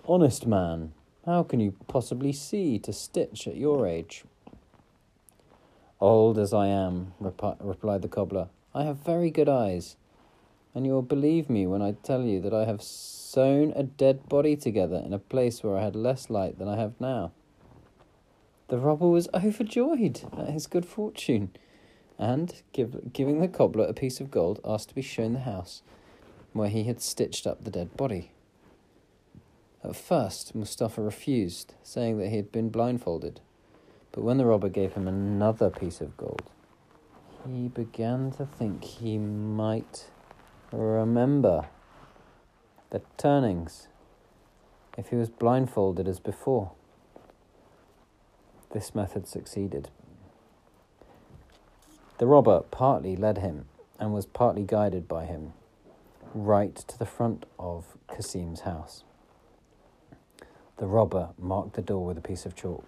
Honest 0.08 0.48
man, 0.48 0.94
how 1.26 1.44
can 1.44 1.60
you 1.60 1.74
possibly 1.88 2.32
see 2.32 2.80
to 2.80 2.94
stitch 2.94 3.48
at 3.48 3.58
your 3.58 3.86
age? 3.86 4.24
Old 6.00 6.38
as 6.38 6.54
I 6.54 6.68
am, 6.68 7.14
rep- 7.20 7.58
replied 7.60 8.04
the 8.04 8.08
cobbler, 8.08 8.50
I 8.74 8.84
have 8.84 8.98
very 8.98 9.32
good 9.32 9.50
eyes, 9.50 9.96
and 10.74 10.86
you 10.86 10.94
will 10.94 11.02
believe 11.02 11.50
me 11.50 11.66
when 11.66 11.82
I 11.82 11.94
tell 12.04 12.24
you 12.24 12.40
that 12.42 12.54
I 12.54 12.66
have 12.66 12.82
sewn 12.82 13.74
a 13.76 13.84
dead 13.84 14.30
body 14.30 14.56
together 14.56 15.02
in 15.06 15.14
a 15.14 15.20
place 15.20 15.64
where 15.64 15.78
I 15.78 15.84
had 15.84 15.96
less 15.96 16.30
light 16.30 16.60
than 16.60 16.68
I 16.68 16.78
have 16.78 16.94
now. 17.00 17.32
The 18.68 18.80
robber 18.80 19.08
was 19.08 19.30
overjoyed 19.34 20.22
at 20.38 20.50
his 20.50 20.66
good 20.66 20.86
fortune, 20.86 21.52
and, 22.18 22.62
give, 22.72 23.14
giving 23.14 23.40
the 23.40 23.48
cobbler 23.48 23.86
a 23.86 23.94
piece 23.94 24.20
of 24.20 24.32
gold, 24.32 24.60
asked 24.66 24.90
to 24.90 24.96
be 24.96 25.02
shown 25.02 25.34
the 25.34 25.40
house 25.40 25.84
where 26.54 26.70
he 26.70 26.86
had 26.86 27.02
stitched 27.02 27.46
up 27.46 27.64
the 27.64 27.72
dead 27.72 27.96
body. 27.98 28.32
At 29.84 29.96
first, 29.96 30.56
Mustafa 30.56 31.02
refused, 31.02 31.76
saying 31.84 32.18
that 32.18 32.30
he 32.30 32.38
had 32.38 32.52
been 32.52 32.70
blindfolded. 32.70 33.42
But 34.12 34.24
when 34.24 34.38
the 34.38 34.46
robber 34.46 34.70
gave 34.70 34.94
him 34.94 35.08
another 35.08 35.70
piece 35.70 36.02
of 36.02 36.18
gold, 36.18 36.50
he 37.46 37.68
began 37.68 38.32
to 38.32 38.46
think 38.46 38.84
he 38.84 39.18
might 39.18 40.10
remember 40.72 41.68
the 42.90 43.02
turnings 43.18 43.90
if 44.98 45.10
he 45.10 45.18
was 45.18 45.30
blindfolded 45.30 46.08
as 46.08 46.20
before. 46.20 46.72
This 48.76 48.94
method 48.94 49.26
succeeded. 49.26 49.88
The 52.18 52.28
robber 52.28 52.60
partly 52.72 53.16
led 53.16 53.38
him 53.38 53.68
and 53.98 54.14
was 54.14 54.26
partly 54.26 54.64
guided 54.64 55.08
by 55.08 55.24
him 55.24 55.54
right 56.34 56.76
to 56.76 57.00
the 57.00 57.06
front 57.06 57.46
of 57.58 57.96
Cassim's 58.14 58.60
house. 58.60 59.06
The 60.76 60.88
robber 60.88 61.30
marked 61.40 61.76
the 61.76 61.82
door 61.82 62.06
with 62.06 62.18
a 62.18 62.22
piece 62.22 62.46
of 62.46 62.58
chalk. 62.58 62.86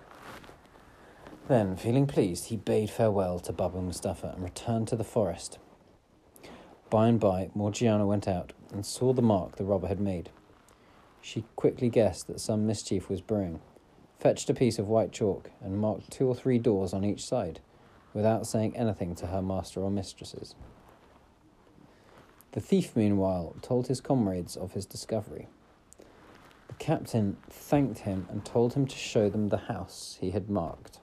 Then, 1.47 1.77
feeling 1.77 2.05
pleased, 2.05 2.47
he 2.47 2.57
bade 2.57 2.89
farewell 2.89 3.39
to 3.39 3.53
Baba 3.53 3.81
Mustafa 3.81 4.33
and 4.35 4.43
returned 4.43 4.89
to 4.89 4.97
the 4.97 5.05
forest. 5.05 5.57
By 6.89 7.07
and 7.07 7.17
by, 7.17 7.49
Morgiana 7.55 8.05
went 8.05 8.27
out 8.27 8.51
and 8.73 8.85
saw 8.85 9.13
the 9.13 9.21
mark 9.21 9.55
the 9.55 9.63
robber 9.63 9.87
had 9.87 10.01
made. 10.01 10.31
She 11.21 11.45
quickly 11.55 11.87
guessed 11.87 12.27
that 12.27 12.41
some 12.41 12.67
mischief 12.67 13.09
was 13.09 13.21
brewing 13.21 13.61
fetched 14.19 14.49
a 14.49 14.53
piece 14.53 14.79
of 14.79 14.87
white 14.87 15.11
chalk, 15.11 15.51
and 15.61 15.79
marked 15.79 16.11
two 16.11 16.27
or 16.27 16.35
three 16.35 16.57
doors 16.57 16.93
on 16.93 17.05
each 17.05 17.23
side, 17.23 17.59
without 18.13 18.47
saying 18.47 18.75
anything 18.75 19.15
to 19.15 19.27
her 19.27 19.41
master 19.41 19.81
or 19.81 19.91
mistresses. 19.91 20.55
The 22.53 22.59
thief, 22.61 22.95
meanwhile, 22.95 23.55
told 23.61 23.87
his 23.87 24.01
comrades 24.01 24.55
of 24.55 24.73
his 24.73 24.85
discovery. 24.85 25.47
The 26.67 26.73
captain 26.79 27.37
thanked 27.49 27.99
him 27.99 28.27
and 28.31 28.43
told 28.43 28.73
him 28.73 28.87
to 28.87 28.95
show 28.95 29.29
them 29.29 29.49
the 29.49 29.57
house 29.57 30.17
he 30.19 30.31
had 30.31 30.49
marked. 30.49 30.99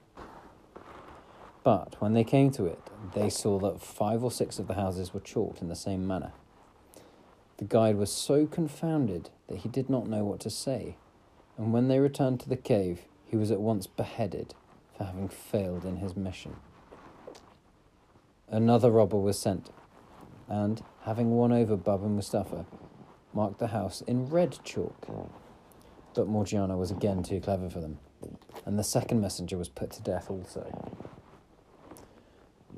But 1.63 1.99
when 1.99 2.13
they 2.13 2.23
came 2.23 2.51
to 2.51 2.65
it, 2.65 2.79
they 3.13 3.29
saw 3.29 3.57
that 3.59 3.81
five 3.81 4.23
or 4.23 4.31
six 4.31 4.59
of 4.59 4.67
the 4.67 4.75
houses 4.75 5.13
were 5.13 5.19
chalked 5.19 5.61
in 5.61 5.69
the 5.69 5.75
same 5.75 6.05
manner. 6.05 6.33
The 7.57 7.65
guide 7.65 7.95
was 7.95 8.11
so 8.11 8.45
confounded 8.45 9.29
that 9.47 9.59
he 9.59 9.69
did 9.69 9.89
not 9.89 10.07
know 10.07 10.25
what 10.25 10.41
to 10.41 10.49
say 10.49 10.97
and 11.57 11.71
when 11.71 11.87
they 11.87 11.99
returned 11.99 12.39
to 12.41 12.49
the 12.49 12.55
cave, 12.55 13.01
he 13.25 13.37
was 13.37 13.51
at 13.51 13.61
once 13.61 13.87
beheaded 13.87 14.53
for 14.97 15.05
having 15.05 15.29
failed 15.29 15.85
in 15.85 15.97
his 15.97 16.15
mission. 16.15 16.55
Another 18.49 18.91
robber 18.91 19.17
was 19.17 19.39
sent, 19.39 19.69
and, 20.47 20.83
having 21.03 21.31
won 21.31 21.51
over 21.51 21.75
Baba 21.75 22.07
Mustafa, 22.07 22.65
marked 23.33 23.59
the 23.59 23.67
house 23.67 24.01
in 24.01 24.27
red 24.27 24.59
chalk. 24.63 25.07
But 26.13 26.27
Morgiana 26.27 26.77
was 26.77 26.91
again 26.91 27.23
too 27.23 27.41
clever 27.41 27.69
for 27.69 27.81
them, 27.81 27.99
and 28.65 28.77
the 28.77 28.83
second 28.83 29.21
messenger 29.21 29.57
was 29.57 29.69
put 29.69 29.91
to 29.91 30.01
death 30.01 30.29
also. 30.29 30.93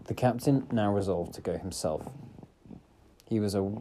The 0.05 0.13
captain 0.13 0.67
now 0.71 0.93
resolved 0.93 1.33
to 1.33 1.41
go 1.41 1.57
himself. 1.57 2.07
He 3.25 3.39
was 3.39 3.53
a 3.53 3.71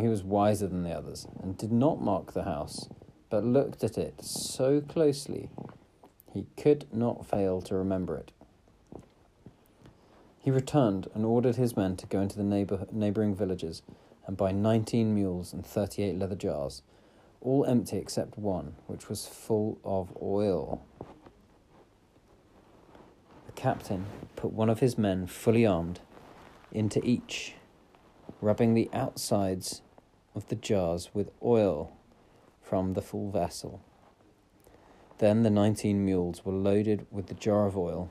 he 0.00 0.08
was 0.08 0.24
wiser 0.24 0.66
than 0.66 0.82
the 0.82 0.90
others, 0.90 1.28
and 1.40 1.56
did 1.56 1.70
not 1.70 2.00
mark 2.00 2.32
the 2.32 2.42
house 2.44 2.88
but 3.34 3.44
looked 3.44 3.82
at 3.82 3.98
it 3.98 4.14
so 4.22 4.80
closely 4.80 5.48
he 6.32 6.46
could 6.56 6.86
not 6.94 7.26
fail 7.26 7.60
to 7.60 7.74
remember 7.74 8.16
it. 8.16 8.30
He 10.38 10.52
returned 10.52 11.08
and 11.16 11.24
ordered 11.24 11.56
his 11.56 11.76
men 11.76 11.96
to 11.96 12.06
go 12.06 12.20
into 12.20 12.36
the 12.36 12.44
neighbor, 12.44 12.86
neighboring 12.92 13.34
villages 13.34 13.82
and 14.28 14.36
buy 14.36 14.52
19 14.52 15.12
mules 15.12 15.52
and 15.52 15.66
38 15.66 16.16
leather 16.16 16.36
jars, 16.36 16.82
all 17.40 17.64
empty 17.64 17.96
except 17.96 18.38
one, 18.38 18.76
which 18.86 19.08
was 19.08 19.26
full 19.26 19.78
of 19.82 20.16
oil. 20.22 20.80
The 23.46 23.52
captain 23.56 24.06
put 24.36 24.52
one 24.52 24.70
of 24.70 24.78
his 24.78 24.96
men, 24.96 25.26
fully 25.26 25.66
armed, 25.66 25.98
into 26.70 27.04
each, 27.04 27.54
rubbing 28.40 28.74
the 28.74 28.88
outsides 28.92 29.82
of 30.36 30.46
the 30.46 30.54
jars 30.54 31.10
with 31.12 31.32
oil 31.42 31.90
from 32.64 32.94
the 32.94 33.02
full 33.02 33.30
vessel. 33.30 33.80
Then 35.18 35.42
the 35.42 35.50
nineteen 35.50 36.04
mules 36.04 36.44
were 36.44 36.52
loaded 36.52 37.06
with 37.10 37.26
the 37.26 37.34
jar 37.34 37.66
of 37.66 37.76
oil 37.76 38.10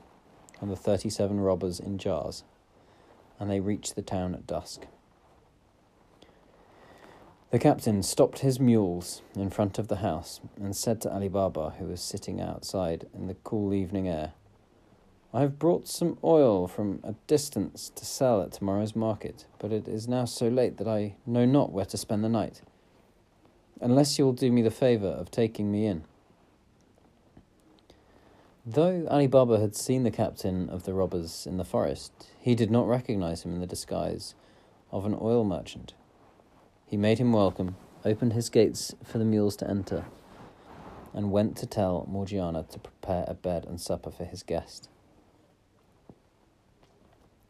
and 0.61 0.71
the 0.71 0.77
thirty 0.77 1.09
seven 1.09 1.41
robbers 1.41 1.79
in 1.79 1.97
jars, 1.97 2.43
and 3.39 3.49
they 3.49 3.59
reached 3.59 3.95
the 3.95 4.01
town 4.01 4.33
at 4.33 4.47
dusk. 4.47 4.85
The 7.51 7.59
captain 7.59 8.01
stopped 8.01 8.39
his 8.39 8.59
mules 8.59 9.21
in 9.35 9.49
front 9.49 9.77
of 9.77 9.87
the 9.87 9.97
house 9.97 10.39
and 10.55 10.75
said 10.75 11.01
to 11.01 11.13
Ali 11.13 11.27
Baba, 11.27 11.75
who 11.77 11.85
was 11.85 12.01
sitting 12.01 12.39
outside 12.39 13.07
in 13.13 13.27
the 13.27 13.35
cool 13.43 13.73
evening 13.73 14.07
air, 14.07 14.33
I 15.33 15.41
have 15.41 15.59
brought 15.59 15.87
some 15.87 16.17
oil 16.23 16.67
from 16.67 16.99
a 17.03 17.13
distance 17.27 17.91
to 17.95 18.05
sell 18.05 18.41
at 18.41 18.53
tomorrow's 18.53 18.95
market, 18.95 19.45
but 19.59 19.71
it 19.71 19.87
is 19.87 20.07
now 20.07 20.25
so 20.25 20.47
late 20.47 20.77
that 20.77 20.87
I 20.87 21.15
know 21.25 21.45
not 21.45 21.71
where 21.71 21.85
to 21.85 21.97
spend 21.97 22.23
the 22.23 22.29
night. 22.29 22.61
Unless 23.83 24.17
you 24.17 24.23
will 24.23 24.31
do 24.31 24.49
me 24.49 24.61
the 24.61 24.71
favour 24.71 25.09
of 25.09 25.29
taking 25.29 25.69
me 25.69 25.85
in. 25.85 26.05
Though 28.65 29.05
Ali 29.11 29.27
Baba 29.27 29.59
had 29.59 29.75
seen 29.75 30.03
the 30.03 30.09
captain 30.09 30.69
of 30.69 30.83
the 30.83 30.93
robbers 30.93 31.45
in 31.45 31.57
the 31.57 31.65
forest, 31.65 32.13
he 32.39 32.55
did 32.55 32.71
not 32.71 32.87
recognize 32.87 33.43
him 33.43 33.53
in 33.53 33.59
the 33.59 33.67
disguise 33.67 34.35
of 34.89 35.05
an 35.05 35.17
oil 35.19 35.43
merchant. 35.43 35.93
He 36.87 36.95
made 36.95 37.17
him 37.19 37.33
welcome, 37.33 37.75
opened 38.05 38.31
his 38.31 38.47
gates 38.47 38.95
for 39.03 39.17
the 39.17 39.25
mules 39.25 39.57
to 39.57 39.69
enter, 39.69 40.05
and 41.13 41.33
went 41.33 41.57
to 41.57 41.65
tell 41.65 42.07
Morgiana 42.09 42.63
to 42.63 42.79
prepare 42.79 43.25
a 43.27 43.33
bed 43.33 43.65
and 43.65 43.81
supper 43.81 44.11
for 44.11 44.23
his 44.23 44.43
guest. 44.43 44.87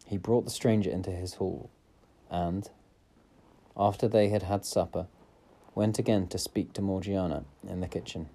He 0.08 0.18
brought 0.18 0.46
the 0.46 0.50
stranger 0.50 0.90
into 0.90 1.12
his 1.12 1.36
hall, 1.36 1.70
and, 2.32 2.72
after 3.78 4.08
they 4.08 4.30
had 4.30 4.42
had 4.42 4.66
supper, 4.66 5.06
went 5.76 5.98
again 5.98 6.28
to 6.28 6.38
speak 6.38 6.74
to 6.74 6.82
Morgiana 6.82 7.46
in 7.68 7.80
the 7.80 7.88
kitchen. 7.88 8.30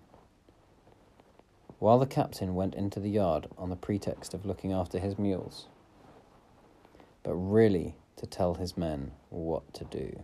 While 1.79 1.99
the 1.99 2.07
captain 2.07 2.55
went 2.55 2.75
into 2.75 2.99
the 2.99 3.11
yard 3.11 3.47
on 3.57 3.71
the 3.71 3.77
pretext 3.77 4.35
of 4.35 4.45
looking 4.45 4.73
after 4.73 4.99
his 4.99 5.19
mules, 5.19 5.67
but 7.23 7.35
really 7.35 7.95
to 8.17 8.27
tell 8.27 8.55
his 8.55 8.77
men 8.77 9.13
what 9.31 9.73
to 9.75 9.85
do. 9.85 10.21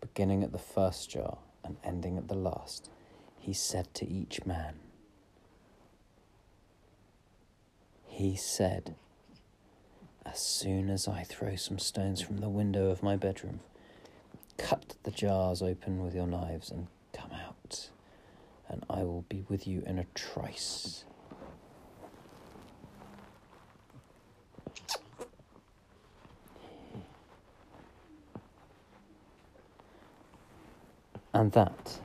Beginning 0.00 0.44
at 0.44 0.52
the 0.52 0.58
first 0.58 1.10
jar 1.10 1.38
and 1.64 1.76
ending 1.82 2.16
at 2.16 2.28
the 2.28 2.36
last, 2.36 2.90
he 3.40 3.52
said 3.52 3.92
to 3.94 4.08
each 4.08 4.46
man, 4.46 4.74
He 8.06 8.36
said, 8.36 8.94
As 10.24 10.38
soon 10.38 10.88
as 10.88 11.08
I 11.08 11.24
throw 11.24 11.56
some 11.56 11.80
stones 11.80 12.20
from 12.20 12.36
the 12.36 12.48
window 12.48 12.90
of 12.90 13.02
my 13.02 13.16
bedroom, 13.16 13.58
cut 14.58 14.94
the 15.02 15.10
jars 15.10 15.62
open 15.62 16.02
with 16.02 16.14
your 16.14 16.26
knives 16.26 16.70
and 16.70 16.86
come 17.12 17.30
out 17.32 17.90
and 18.68 18.84
I 18.88 19.02
will 19.02 19.24
be 19.28 19.44
with 19.48 19.66
you 19.66 19.82
in 19.86 19.98
a 19.98 20.04
trice. 20.14 21.04
And 31.32 31.50
that, 31.52 31.98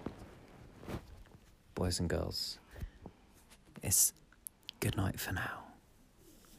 boys 1.75 1.99
and 1.99 2.09
girls, 2.09 2.57
is 3.83 4.13
good 4.79 4.97
night 4.97 5.19
for 5.19 5.33
now. 5.33 5.65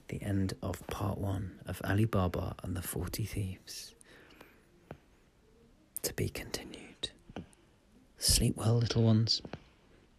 The 0.07 0.23
end 0.23 0.55
of 0.63 0.87
part 0.87 1.19
one 1.19 1.59
of 1.67 1.81
Ali 1.85 2.05
Baba 2.05 2.55
and 2.63 2.77
the 2.77 2.83
Forty 2.83 3.25
Thieves. 3.25 3.95
To 6.03 6.15
be 6.15 6.29
continued. 6.29 7.11
Sleep 8.19 8.57
well, 8.57 8.77
little 8.77 9.03
ones. 9.03 9.43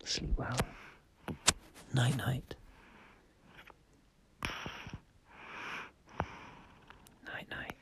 Sleep 0.03 0.31
well. 0.37 0.57
Night 1.93 2.15
night 2.17 2.55
night. 7.49 7.75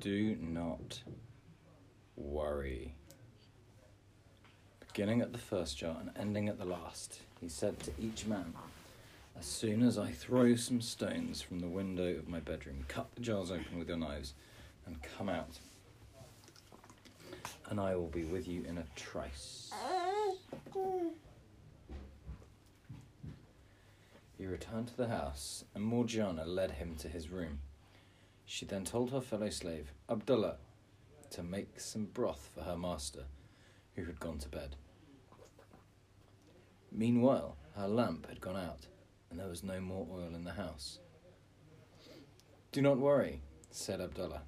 Do 0.00 0.36
not 0.40 1.02
worry. 2.16 2.94
Beginning 4.80 5.20
at 5.20 5.32
the 5.32 5.38
first 5.38 5.76
jar 5.76 5.94
and 6.00 6.10
ending 6.16 6.48
at 6.48 6.58
the 6.58 6.64
last, 6.64 7.20
he 7.38 7.50
said 7.50 7.78
to 7.80 7.92
each 8.00 8.24
man, 8.24 8.54
As 9.38 9.44
soon 9.44 9.82
as 9.82 9.98
I 9.98 10.10
throw 10.10 10.56
some 10.56 10.80
stones 10.80 11.42
from 11.42 11.58
the 11.58 11.68
window 11.68 12.16
of 12.16 12.28
my 12.28 12.40
bedroom, 12.40 12.86
cut 12.88 13.14
the 13.14 13.20
jars 13.20 13.50
open 13.50 13.78
with 13.78 13.88
your 13.88 13.98
knives 13.98 14.32
and 14.86 14.96
come 15.18 15.28
out, 15.28 15.58
and 17.68 17.78
I 17.78 17.94
will 17.94 18.08
be 18.08 18.24
with 18.24 18.48
you 18.48 18.64
in 18.64 18.78
a 18.78 18.84
trice. 18.96 19.70
He 24.38 24.46
returned 24.46 24.88
to 24.88 24.96
the 24.96 25.08
house, 25.08 25.64
and 25.74 25.84
Morgiana 25.84 26.46
led 26.46 26.70
him 26.70 26.96
to 27.00 27.08
his 27.08 27.28
room. 27.28 27.60
She 28.52 28.66
then 28.66 28.84
told 28.84 29.12
her 29.12 29.20
fellow 29.20 29.48
slave, 29.48 29.92
Abdullah, 30.08 30.56
to 31.30 31.42
make 31.44 31.78
some 31.78 32.06
broth 32.06 32.50
for 32.52 32.62
her 32.62 32.76
master, 32.76 33.26
who 33.94 34.04
had 34.04 34.18
gone 34.18 34.38
to 34.38 34.48
bed. 34.48 34.74
Meanwhile, 36.90 37.56
her 37.76 37.86
lamp 37.86 38.26
had 38.28 38.40
gone 38.40 38.56
out, 38.56 38.88
and 39.30 39.38
there 39.38 39.46
was 39.46 39.62
no 39.62 39.80
more 39.80 40.04
oil 40.10 40.34
in 40.34 40.42
the 40.42 40.54
house. 40.54 40.98
Do 42.72 42.82
not 42.82 42.98
worry, 42.98 43.40
said 43.70 44.00
Abdullah. 44.00 44.42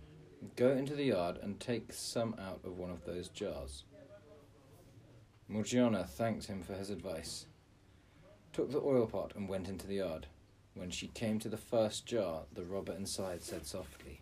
Go 0.57 0.73
into 0.73 0.97
the 0.97 1.05
yard 1.05 1.39
and 1.41 1.61
take 1.61 1.93
some 1.93 2.35
out 2.41 2.59
of 2.65 2.79
one 2.79 2.91
of 2.91 3.05
those 3.05 3.29
jars. 3.29 3.85
Morgiana 5.47 6.05
thanked 6.05 6.47
him 6.47 6.65
for 6.65 6.75
his 6.75 6.91
advice, 6.91 7.47
took 8.53 8.73
the 8.73 8.83
oil 8.83 9.07
pot, 9.07 9.35
and 9.37 9.49
went 9.49 9.69
into 9.69 9.87
the 9.87 9.99
yard. 9.99 10.27
When 10.75 10.91
she 10.91 11.09
came 11.09 11.39
to 11.41 11.49
the 11.49 11.57
first 11.57 12.07
jar, 12.07 12.43
the 12.55 12.65
robber 12.65 12.93
inside 12.95 13.43
said 13.43 13.67
softly, 13.67 14.21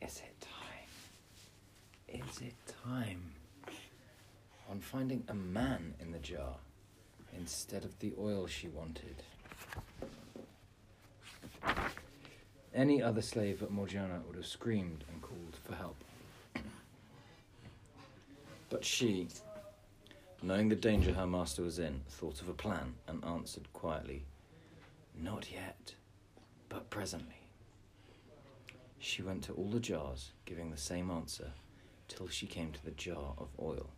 Is 0.00 0.20
it 0.20 0.40
time? 0.40 2.22
Is 2.28 2.40
it 2.40 2.54
time? 2.84 3.32
On 4.70 4.80
finding 4.80 5.24
a 5.28 5.34
man 5.34 5.94
in 6.00 6.12
the 6.12 6.18
jar 6.18 6.56
instead 7.36 7.84
of 7.84 7.98
the 7.98 8.12
oil 8.18 8.46
she 8.46 8.68
wanted. 8.68 9.22
Any 12.72 13.02
other 13.02 13.22
slave 13.22 13.58
but 13.60 13.72
Morgiana 13.72 14.20
would 14.26 14.36
have 14.36 14.46
screamed 14.46 15.04
and 15.10 15.20
called 15.20 15.56
for 15.64 15.74
help. 15.74 15.96
But 18.68 18.84
she, 18.84 19.26
knowing 20.40 20.68
the 20.68 20.76
danger 20.76 21.12
her 21.12 21.26
master 21.26 21.62
was 21.62 21.80
in, 21.80 22.02
thought 22.08 22.40
of 22.40 22.48
a 22.48 22.54
plan 22.54 22.94
and 23.08 23.24
answered 23.24 23.72
quietly, 23.72 24.24
Not 25.16 25.50
yet, 25.52 25.94
but 26.68 26.90
presently. 26.90 27.40
She 28.98 29.22
went 29.22 29.44
to 29.44 29.52
all 29.52 29.68
the 29.68 29.80
jars, 29.80 30.32
giving 30.44 30.70
the 30.70 30.76
same 30.76 31.10
answer, 31.10 31.52
till 32.08 32.28
she 32.28 32.46
came 32.46 32.72
to 32.72 32.84
the 32.84 32.90
jar 32.90 33.34
of 33.38 33.48
oil. 33.58 33.90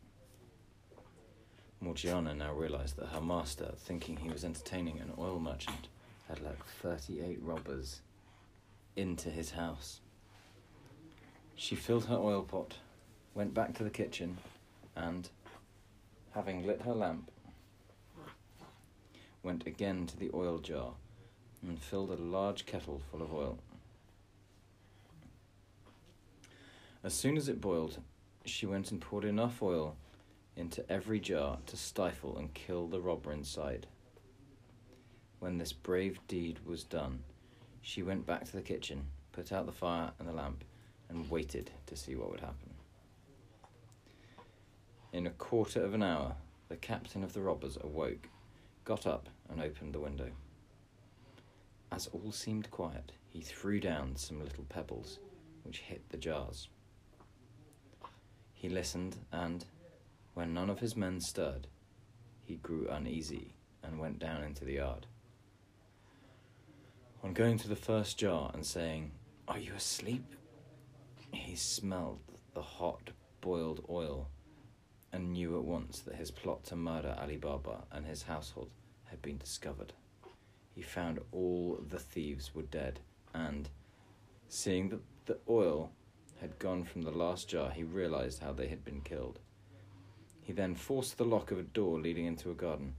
Morgiana 1.80 2.34
now 2.34 2.52
realized 2.52 2.96
that 2.96 3.08
her 3.08 3.20
master, 3.20 3.72
thinking 3.76 4.16
he 4.16 4.28
was 4.28 4.44
entertaining 4.44 5.00
an 5.00 5.12
oil 5.18 5.40
merchant, 5.40 5.88
had 6.28 6.40
let 6.40 6.56
38 6.64 7.42
robbers 7.42 8.00
into 8.94 9.30
his 9.30 9.50
house. 9.50 10.00
She 11.56 11.74
filled 11.74 12.04
her 12.06 12.16
oil 12.16 12.42
pot, 12.42 12.74
went 13.34 13.54
back 13.54 13.74
to 13.74 13.84
the 13.84 13.90
kitchen, 13.90 14.38
and, 14.94 15.28
having 16.34 16.66
lit 16.66 16.82
her 16.82 16.94
lamp, 16.94 17.30
went 19.42 19.66
again 19.66 20.06
to 20.06 20.16
the 20.16 20.30
oil 20.32 20.58
jar 20.58 20.92
and 21.66 21.80
filled 21.80 22.10
a 22.10 22.16
large 22.16 22.66
kettle 22.66 23.00
full 23.10 23.22
of 23.22 23.32
oil. 23.32 23.58
As 27.04 27.14
soon 27.14 27.36
as 27.36 27.48
it 27.48 27.60
boiled, 27.60 28.00
she 28.44 28.66
went 28.66 28.90
and 28.90 29.00
poured 29.00 29.24
enough 29.24 29.62
oil 29.62 29.96
into 30.56 30.90
every 30.90 31.18
jar 31.18 31.58
to 31.66 31.76
stifle 31.76 32.36
and 32.36 32.54
kill 32.54 32.86
the 32.86 33.00
robber 33.00 33.32
inside. 33.32 33.86
When 35.38 35.58
this 35.58 35.72
brave 35.72 36.20
deed 36.28 36.60
was 36.64 36.84
done, 36.84 37.24
she 37.80 38.02
went 38.02 38.26
back 38.26 38.44
to 38.44 38.52
the 38.52 38.62
kitchen, 38.62 39.06
put 39.32 39.50
out 39.50 39.66
the 39.66 39.72
fire 39.72 40.12
and 40.18 40.28
the 40.28 40.32
lamp, 40.32 40.64
and 41.08 41.28
waited 41.28 41.70
to 41.86 41.96
see 41.96 42.14
what 42.14 42.30
would 42.30 42.40
happen. 42.40 42.70
In 45.12 45.26
a 45.26 45.30
quarter 45.30 45.84
of 45.84 45.94
an 45.94 46.02
hour, 46.02 46.36
the 46.68 46.76
captain 46.76 47.24
of 47.24 47.32
the 47.32 47.42
robbers 47.42 47.76
awoke, 47.80 48.28
got 48.84 49.06
up, 49.06 49.28
and 49.50 49.60
opened 49.60 49.94
the 49.94 50.00
window. 50.00 50.30
As 51.92 52.06
all 52.06 52.32
seemed 52.32 52.70
quiet, 52.70 53.12
he 53.28 53.42
threw 53.42 53.78
down 53.78 54.16
some 54.16 54.42
little 54.42 54.64
pebbles, 54.64 55.18
which 55.62 55.80
hit 55.80 56.08
the 56.08 56.16
jars. 56.16 56.70
He 58.54 58.70
listened, 58.70 59.18
and, 59.30 59.66
when 60.32 60.54
none 60.54 60.70
of 60.70 60.80
his 60.80 60.96
men 60.96 61.20
stirred, 61.20 61.66
he 62.40 62.56
grew 62.56 62.88
uneasy 62.88 63.52
and 63.82 64.00
went 64.00 64.18
down 64.18 64.42
into 64.42 64.64
the 64.64 64.74
yard. 64.74 65.06
On 67.22 67.34
going 67.34 67.58
to 67.58 67.68
the 67.68 67.76
first 67.76 68.18
jar 68.18 68.50
and 68.54 68.64
saying, 68.64 69.12
Are 69.46 69.58
you 69.58 69.74
asleep? 69.74 70.34
he 71.30 71.54
smelled 71.54 72.20
the 72.54 72.62
hot, 72.62 73.10
boiled 73.42 73.84
oil 73.90 74.28
and 75.12 75.32
knew 75.32 75.58
at 75.58 75.64
once 75.64 76.00
that 76.00 76.14
his 76.14 76.30
plot 76.30 76.64
to 76.64 76.76
murder 76.76 77.14
Ali 77.20 77.36
Baba 77.36 77.84
and 77.92 78.06
his 78.06 78.22
household 78.22 78.70
had 79.04 79.20
been 79.20 79.36
discovered. 79.36 79.92
He 80.74 80.82
found 80.82 81.20
all 81.32 81.78
the 81.88 81.98
thieves 81.98 82.54
were 82.54 82.62
dead, 82.62 83.00
and, 83.34 83.68
seeing 84.48 84.88
that 84.88 85.02
the 85.26 85.38
oil 85.48 85.92
had 86.40 86.58
gone 86.58 86.84
from 86.84 87.02
the 87.02 87.10
last 87.10 87.48
jar, 87.48 87.70
he 87.70 87.84
realized 87.84 88.42
how 88.42 88.52
they 88.52 88.68
had 88.68 88.84
been 88.84 89.00
killed. 89.00 89.38
He 90.40 90.52
then 90.52 90.74
forced 90.74 91.18
the 91.18 91.24
lock 91.24 91.50
of 91.50 91.58
a 91.58 91.62
door 91.62 92.00
leading 92.00 92.26
into 92.26 92.50
a 92.50 92.54
garden, 92.54 92.94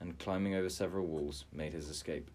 and 0.00 0.18
climbing 0.18 0.54
over 0.54 0.68
several 0.68 1.06
walls, 1.06 1.44
made 1.52 1.72
his 1.72 1.88
escape. 1.88 2.30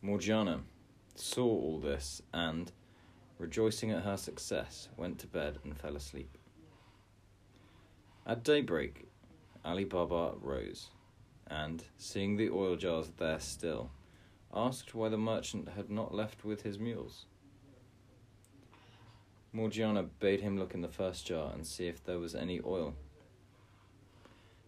Morgiana 0.00 0.60
saw 1.14 1.46
all 1.46 1.78
this 1.78 2.22
and, 2.32 2.72
rejoicing 3.38 3.90
at 3.90 4.04
her 4.04 4.16
success, 4.16 4.88
went 4.96 5.18
to 5.18 5.26
bed 5.26 5.58
and 5.64 5.76
fell 5.76 5.96
asleep. 5.96 6.38
At 8.26 8.44
daybreak, 8.44 9.08
Ali 9.64 9.84
Baba 9.84 10.34
rose, 10.40 10.90
and, 11.50 11.84
seeing 11.96 12.36
the 12.36 12.50
oil 12.50 12.76
jars 12.76 13.10
there 13.16 13.40
still, 13.40 13.90
asked 14.54 14.94
why 14.94 15.08
the 15.08 15.18
merchant 15.18 15.68
had 15.70 15.90
not 15.90 16.14
left 16.14 16.44
with 16.44 16.62
his 16.62 16.78
mules. 16.78 17.26
Morgiana 19.52 20.02
bade 20.02 20.40
him 20.40 20.58
look 20.58 20.74
in 20.74 20.82
the 20.82 20.88
first 20.88 21.26
jar 21.26 21.50
and 21.52 21.66
see 21.66 21.86
if 21.86 22.04
there 22.04 22.18
was 22.18 22.34
any 22.34 22.60
oil. 22.64 22.94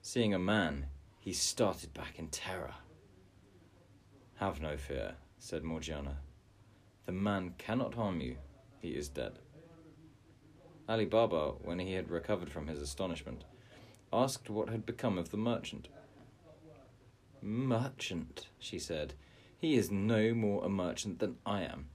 Seeing 0.03 0.33
a 0.33 0.39
man, 0.39 0.87
he 1.19 1.33
started 1.33 1.93
back 1.93 2.19
in 2.19 2.29
terror. 2.29 2.75
Have 4.37 4.61
no 4.61 4.77
fear, 4.79 5.17
said 5.39 5.63
Morgiana. 5.63 6.17
The 7.05 7.13
man 7.13 7.55
cannot 7.59 7.95
harm 7.95 8.21
you, 8.21 8.37
he 8.81 8.91
is 8.91 9.09
dead. 9.09 9.39
Ali 10.89 11.05
Baba, 11.05 11.53
when 11.63 11.79
he 11.79 11.93
had 11.93 12.11
recovered 12.11 12.51
from 12.51 12.67
his 12.67 12.81
astonishment, 12.81 13.45
asked 14.13 14.51
what 14.51 14.71
had 14.71 14.87
become 14.87 15.19
of 15.19 15.31
the 15.31 15.37
merchant. 15.37 15.89
Merchant, 17.43 18.47
she 18.59 18.79
said. 18.79 19.15
He 19.59 19.77
is 19.77 19.91
no 19.91 20.35
more 20.35 20.65
a 20.65 20.69
merchant 20.69 21.19
than 21.19 21.37
I 21.45 21.63
am. 21.63 21.87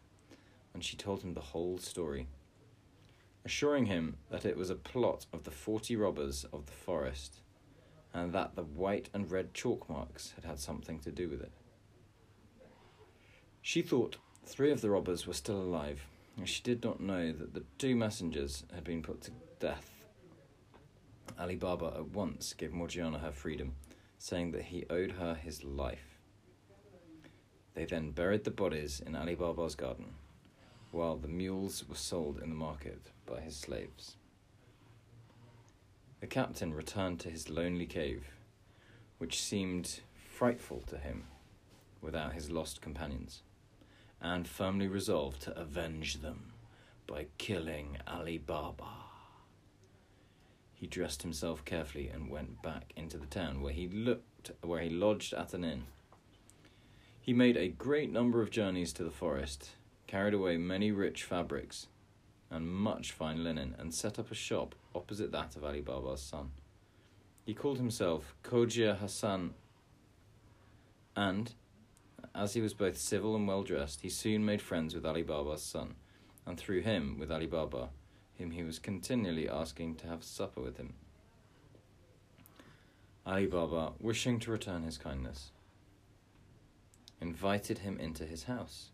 And 0.74 0.84
she 0.84 0.98
told 0.98 1.22
him 1.22 1.34
the 1.34 1.42
whole 1.42 1.78
story, 1.78 2.28
assuring 3.46 3.86
him 3.86 4.18
that 4.30 4.46
it 4.46 4.58
was 4.58 4.70
a 4.70 4.76
plot 4.76 5.26
of 5.32 5.44
the 5.44 5.52
forty 5.52 5.96
robbers 5.96 6.46
of 6.52 6.66
the 6.66 6.74
forest, 6.74 7.40
and 8.14 8.34
that 8.34 8.56
the 8.56 8.64
white 8.64 9.10
and 9.14 9.32
red 9.32 9.54
chalk 9.54 9.90
marks 9.90 10.34
had 10.36 10.44
had 10.44 10.60
something 10.60 11.00
to 11.00 11.12
do 11.12 11.30
with 11.30 11.42
it. 11.42 11.52
She 13.62 13.82
thought 13.82 14.18
three 14.46 14.72
of 14.72 14.82
the 14.82 14.90
robbers 14.90 15.26
were 15.26 15.34
still 15.34 15.62
alive, 15.62 16.06
and 16.38 16.48
she 16.48 16.62
did 16.62 16.84
not 16.84 17.00
know 17.00 17.32
that 17.32 17.54
the 17.54 17.64
two 17.78 17.96
messengers 17.96 18.66
had 18.74 18.84
been 18.84 19.02
put 19.02 19.22
to 19.22 19.32
death. 19.60 19.92
Ali 21.40 21.56
Baba 21.56 21.94
at 21.96 22.10
once 22.10 22.54
gave 22.54 22.74
Morgiana 22.74 23.20
her 23.20 23.32
freedom, 23.32 23.76
saying 24.18 24.52
that 24.52 24.66
he 24.66 24.86
owed 24.90 25.14
her 25.14 25.36
his 25.36 25.64
life. 25.64 26.20
They 27.74 27.86
then 27.86 28.12
buried 28.12 28.44
the 28.44 28.52
bodies 28.52 29.02
in 29.06 29.16
Ali 29.16 29.36
Baba's 29.36 29.76
garden, 29.76 30.16
while 30.92 31.18
the 31.18 31.28
mules 31.28 31.84
were 31.88 31.96
sold 31.96 32.40
in 32.42 32.50
the 32.50 32.56
market 32.56 33.12
by 33.26 33.42
his 33.42 33.56
slaves. 33.56 34.16
The 36.22 36.28
captain 36.28 36.74
returned 36.74 37.20
to 37.20 37.30
his 37.30 37.50
lonely 37.50 37.86
cave, 37.86 38.26
which 39.18 39.42
seemed 39.42 40.00
frightful 40.30 40.82
to 40.88 40.98
him 40.98 41.26
without 42.02 42.34
his 42.34 42.50
lost 42.50 42.82
companions, 42.82 43.42
and 44.22 44.48
firmly 44.48 44.88
resolved 44.88 45.42
to 45.42 45.60
avenge 45.60 46.22
them 46.22 46.54
by 47.08 47.28
killing 47.38 47.98
Ali 48.08 48.38
Baba. 48.38 49.05
He 50.76 50.88
dressed 50.88 51.22
himself 51.22 51.64
carefully 51.64 52.10
and 52.10 52.30
went 52.30 52.62
back 52.62 52.92
into 52.96 53.18
the 53.18 53.26
town, 53.26 53.62
where 53.62 53.74
he 53.74 53.88
looked 53.88 54.52
where 54.62 54.82
he 54.82 54.90
lodged 54.90 55.34
at 55.34 55.54
an 55.54 55.64
inn. 55.64 55.86
He 57.20 57.34
made 57.34 57.58
a 57.58 57.70
great 57.70 58.12
number 58.12 58.42
of 58.42 58.52
journeys 58.52 58.94
to 58.94 59.04
the 59.04 59.10
forest, 59.10 59.72
carried 60.06 60.36
away 60.36 60.58
many 60.58 60.92
rich 60.92 61.24
fabrics 61.24 61.88
and 62.52 62.70
much 62.70 63.12
fine 63.12 63.44
linen, 63.44 63.74
and 63.80 63.94
set 63.94 64.20
up 64.20 64.30
a 64.30 64.36
shop 64.36 64.76
opposite 64.94 65.32
that 65.32 65.56
of 65.56 65.64
Ali 65.64 65.82
Baba's 65.82 66.22
son. 66.22 66.52
He 67.46 67.54
called 67.54 67.78
himself 67.78 68.36
Khoja 68.44 68.98
Hassan, 68.98 69.56
and, 71.16 71.54
as 72.36 72.54
he 72.54 72.62
was 72.62 72.74
both 72.74 72.98
civil 72.98 73.36
and 73.36 73.48
well 73.48 73.64
dressed, 73.64 74.02
he 74.02 74.10
soon 74.10 74.46
made 74.46 74.62
friends 74.62 74.94
with 74.94 75.06
Ali 75.06 75.24
Baba's 75.24 75.64
son, 75.64 75.96
and 76.46 76.58
through 76.58 76.82
him 76.82 77.18
with 77.18 77.32
Ali 77.32 77.48
Baba, 77.48 77.90
whom 78.38 78.52
he 78.52 78.64
was 78.64 78.80
continually 78.80 79.50
asking 79.50 79.96
to 79.96 80.08
have 80.08 80.24
supper 80.24 80.62
with 80.62 80.78
him. 80.78 80.94
Ali 83.26 83.48
Baba, 83.48 83.94
wishing 84.00 84.40
to 84.42 84.52
return 84.52 84.84
his 84.84 84.98
kindness, 84.98 85.52
invited 87.20 87.80
him 87.80 88.00
into 88.00 88.24
his 88.26 88.44
house 88.44 88.92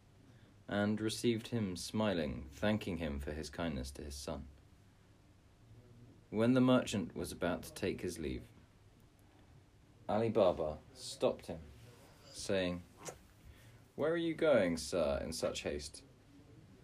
and 0.69 1.01
received 1.01 1.49
him 1.49 1.75
smiling, 1.75 2.45
thanking 2.55 2.97
him 2.97 3.19
for 3.19 3.31
his 3.31 3.49
kindness 3.49 3.91
to 3.91 4.01
his 4.01 4.15
son. 4.15 4.43
When 6.29 6.53
the 6.53 6.61
merchant 6.61 7.13
was 7.15 7.33
about 7.33 7.63
to 7.63 7.73
take 7.73 7.99
his 7.99 8.19
leave, 8.19 8.43
Ali 10.07 10.29
Baba 10.29 10.77
stopped 10.93 11.47
him, 11.47 11.59
saying, 12.33 12.83
Where 13.95 14.11
are 14.11 14.17
you 14.17 14.33
going, 14.33 14.77
sir, 14.77 15.19
in 15.21 15.33
such 15.33 15.63
haste? 15.63 16.03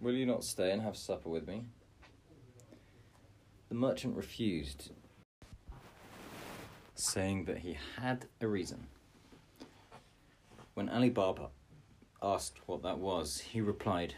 Will 0.01 0.13
you 0.13 0.25
not 0.25 0.43
stay 0.43 0.71
and 0.71 0.81
have 0.81 0.97
supper 0.97 1.29
with 1.29 1.47
me? 1.47 1.67
The 3.69 3.75
merchant 3.75 4.15
refused, 4.15 4.91
saying 6.95 7.45
that 7.45 7.59
he 7.59 7.77
had 7.97 8.25
a 8.39 8.47
reason. 8.47 8.87
When 10.73 10.87
Ali 10.87 11.09
Baba 11.09 11.49
asked 12.21 12.59
what 12.65 12.81
that 12.83 12.99
was, 12.99 13.39
he 13.39 13.59
replied, 13.59 14.13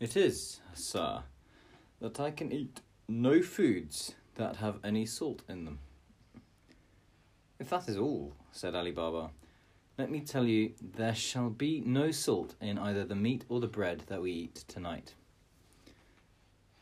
It 0.00 0.16
is, 0.16 0.60
sir, 0.74 1.22
that 2.00 2.18
I 2.18 2.32
can 2.32 2.50
eat 2.50 2.80
no 3.06 3.42
foods 3.42 4.14
that 4.34 4.56
have 4.56 4.80
any 4.82 5.06
salt 5.06 5.42
in 5.48 5.64
them. 5.64 5.78
If 7.60 7.70
that 7.70 7.88
is 7.88 7.96
all, 7.96 8.34
said 8.50 8.74
Ali 8.74 8.90
Baba, 8.90 9.30
let 9.98 10.10
me 10.10 10.20
tell 10.20 10.46
you 10.46 10.72
there 10.80 11.14
shall 11.14 11.50
be 11.50 11.80
no 11.86 12.10
salt 12.10 12.56
in 12.60 12.76
either 12.76 13.04
the 13.04 13.14
meat 13.14 13.44
or 13.48 13.60
the 13.60 13.68
bread 13.68 14.02
that 14.08 14.20
we 14.20 14.32
eat 14.32 14.64
tonight. 14.66 15.14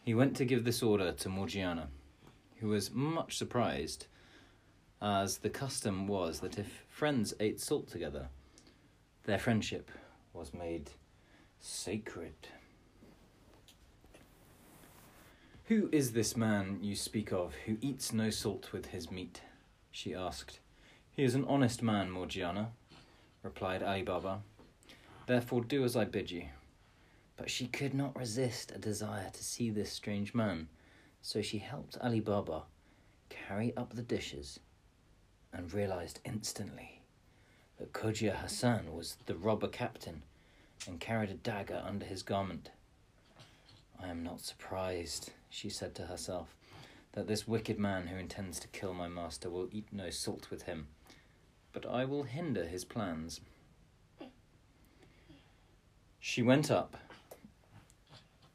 He 0.03 0.15
went 0.15 0.37
to 0.37 0.45
give 0.45 0.65
this 0.65 0.83
order 0.83 1.13
to 1.13 1.29
Morgiana, 1.29 1.89
who 2.57 2.69
was 2.69 2.91
much 2.91 3.37
surprised, 3.37 4.07
as 5.01 5.39
the 5.39 5.51
custom 5.51 6.07
was 6.07 6.41
that 6.41 6.59
if 6.59 6.85
friends 6.89 7.35
ate 7.41 7.61
salt 7.61 7.89
together, 7.89 8.29
their 9.25 9.39
friendship 9.39 9.91
was 10.33 10.55
made 10.55 10.91
sacred. 11.59 12.35
Who 15.67 15.89
is 15.93 16.13
this 16.13 16.37
man 16.37 16.79
you 16.83 16.97
speak 16.97 17.33
of 17.33 17.55
who 17.67 17.77
eats 17.81 18.13
no 18.13 18.31
salt 18.31 18.73
with 18.73 18.87
his 18.87 19.11
meat? 19.11 19.43
she 19.91 20.15
asked. 20.15 20.59
He 21.13 21.23
is 21.23 21.35
an 21.35 21.45
honest 21.47 21.83
man, 21.83 22.11
Morgiana, 22.11 22.73
replied 23.43 23.83
Ali 23.83 24.03
Baba. 24.03 24.41
Therefore 25.27 25.63
do 25.63 25.85
as 25.85 25.95
I 25.95 26.07
bid 26.07 26.31
you. 26.31 26.47
But 27.41 27.49
she 27.49 27.69
could 27.69 27.95
not 27.95 28.19
resist 28.19 28.71
a 28.71 28.79
desire 28.79 29.31
to 29.31 29.43
see 29.43 29.71
this 29.71 29.91
strange 29.91 30.35
man, 30.35 30.69
so 31.23 31.41
she 31.41 31.57
helped 31.57 31.97
Ali 32.03 32.21
Baba 32.21 32.65
carry 33.31 33.75
up 33.79 33.95
the 33.95 34.03
dishes 34.03 34.61
and 35.51 35.73
realized 35.73 36.21
instantly 36.27 37.01
that 37.79 37.95
Khoja 37.95 38.37
Hassan 38.37 38.95
was 38.95 39.17
the 39.25 39.35
robber 39.35 39.69
captain 39.69 40.23
and 40.87 41.01
carried 41.01 41.31
a 41.31 41.35
dagger 41.35 41.83
under 41.83 42.05
his 42.05 42.23
garment. 42.23 42.73
I 43.99 44.09
am 44.09 44.23
not 44.23 44.43
surprised, 44.43 45.31
she 45.49 45.71
said 45.71 45.95
to 45.95 46.09
herself, 46.09 46.55
that 47.13 47.27
this 47.27 47.49
wicked 47.49 47.79
man 47.79 48.09
who 48.09 48.19
intends 48.19 48.61
to 48.61 48.69
kill 48.69 48.93
my 48.93 49.09
master 49.09 49.49
will 49.49 49.71
eat 49.73 49.87
no 49.91 50.11
salt 50.11 50.51
with 50.51 50.65
him, 50.65 50.89
but 51.73 51.87
I 51.87 52.05
will 52.05 52.25
hinder 52.25 52.67
his 52.67 52.85
plans. 52.85 53.41
She 56.21 56.43
went 56.43 56.71
up. 56.71 56.99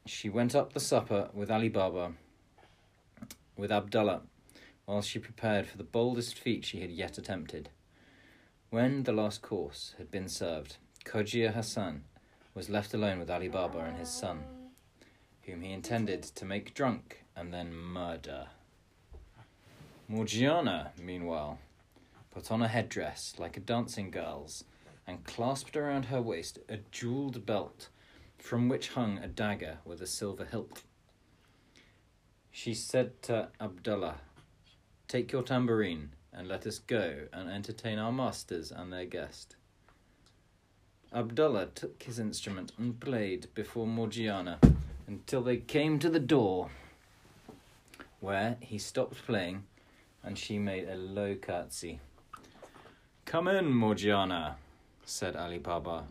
She 0.06 0.28
went 0.28 0.54
up 0.54 0.72
the 0.72 0.78
supper 0.78 1.30
with 1.34 1.50
Ali 1.50 1.68
Baba 1.68 2.12
with 3.56 3.72
Abdullah 3.72 4.22
while 4.84 5.02
she 5.02 5.18
prepared 5.18 5.66
for 5.66 5.76
the 5.76 5.82
boldest 5.82 6.38
feat 6.38 6.64
she 6.64 6.80
had 6.80 6.92
yet 6.92 7.18
attempted. 7.18 7.70
When 8.70 9.02
the 9.02 9.12
last 9.12 9.42
course 9.42 9.96
had 9.98 10.12
been 10.12 10.28
served, 10.28 10.76
Cogia 11.04 11.52
Hassan 11.52 12.04
was 12.54 12.70
left 12.70 12.94
alone 12.94 13.18
with 13.18 13.30
Ali 13.30 13.48
Baba 13.48 13.80
and 13.80 13.98
his 13.98 14.08
son, 14.08 14.44
whom 15.42 15.62
he 15.62 15.72
intended 15.72 16.22
to 16.22 16.44
make 16.44 16.72
drunk 16.72 17.24
and 17.34 17.52
then 17.52 17.74
murder. 17.74 18.46
Morgiana, 20.06 20.92
meanwhile, 21.02 21.58
put 22.30 22.52
on 22.52 22.62
a 22.62 22.68
headdress 22.68 23.34
like 23.38 23.56
a 23.56 23.60
dancing 23.60 24.12
girl's 24.12 24.62
and 25.04 25.24
clasped 25.24 25.76
around 25.76 26.04
her 26.06 26.22
waist 26.22 26.60
a 26.68 26.76
jewelled 26.92 27.44
belt 27.44 27.88
from 28.38 28.68
which 28.68 28.90
hung 28.90 29.18
a 29.18 29.28
dagger 29.28 29.78
with 29.84 30.00
a 30.00 30.06
silver 30.06 30.44
hilt. 30.44 30.82
She 32.50 32.74
said 32.74 33.22
to 33.22 33.48
Abdullah, 33.60 34.16
Take 35.08 35.32
your 35.32 35.42
tambourine 35.42 36.10
and 36.32 36.48
let 36.48 36.66
us 36.66 36.78
go 36.78 37.28
and 37.32 37.50
entertain 37.50 37.98
our 37.98 38.12
masters 38.12 38.70
and 38.70 38.92
their 38.92 39.04
guest. 39.04 39.56
Abdullah 41.12 41.66
took 41.74 42.02
his 42.02 42.18
instrument 42.18 42.72
and 42.76 42.98
played 43.00 43.48
before 43.54 43.86
Morgiana 43.86 44.58
until 45.06 45.42
they 45.42 45.56
came 45.56 45.98
to 45.98 46.10
the 46.10 46.20
door, 46.20 46.70
where 48.20 48.56
he 48.60 48.78
stopped 48.78 49.24
playing 49.24 49.64
and 50.22 50.36
she 50.36 50.58
made 50.58 50.88
a 50.88 50.96
low 50.96 51.34
curtsy. 51.36 52.00
Come 53.24 53.48
in, 53.48 53.72
Morgiana, 53.72 54.56
said 55.04 55.36
Ali 55.36 55.58
Baba, 55.58 56.04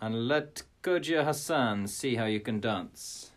and 0.00 0.26
let 0.28 0.62
Cogia 0.82 1.24
Hassan 1.24 1.86
see 1.86 2.16
how 2.16 2.24
you 2.24 2.40
can 2.40 2.58
dance. 2.58 3.30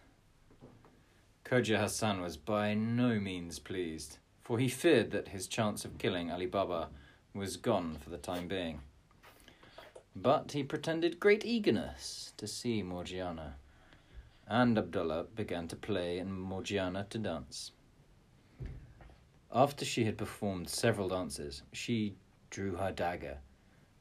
Cogia 1.43 1.77
Hassan 1.77 2.19
was 2.19 2.37
by 2.37 2.73
no 2.73 3.19
means 3.19 3.59
pleased, 3.59 4.17
for 4.41 4.57
he 4.57 4.67
feared 4.67 5.11
that 5.11 5.27
his 5.27 5.45
chance 5.45 5.85
of 5.85 5.99
killing 5.99 6.31
Ali 6.31 6.47
Baba 6.47 6.89
was 7.35 7.57
gone 7.57 7.97
for 8.03 8.09
the 8.09 8.17
time 8.17 8.47
being. 8.47 8.81
But 10.15 10.53
he 10.53 10.63
pretended 10.63 11.19
great 11.19 11.45
eagerness 11.45 12.33
to 12.37 12.47
see 12.47 12.81
Morgiana, 12.81 13.57
and 14.47 14.75
Abdullah 14.75 15.25
began 15.35 15.67
to 15.67 15.75
play 15.75 16.17
and 16.17 16.33
Morgiana 16.33 17.05
to 17.11 17.19
dance. 17.19 17.73
After 19.53 19.85
she 19.85 20.05
had 20.05 20.17
performed 20.17 20.67
several 20.67 21.09
dances, 21.09 21.61
she 21.73 22.15
drew 22.49 22.77
her 22.77 22.91
dagger 22.91 23.37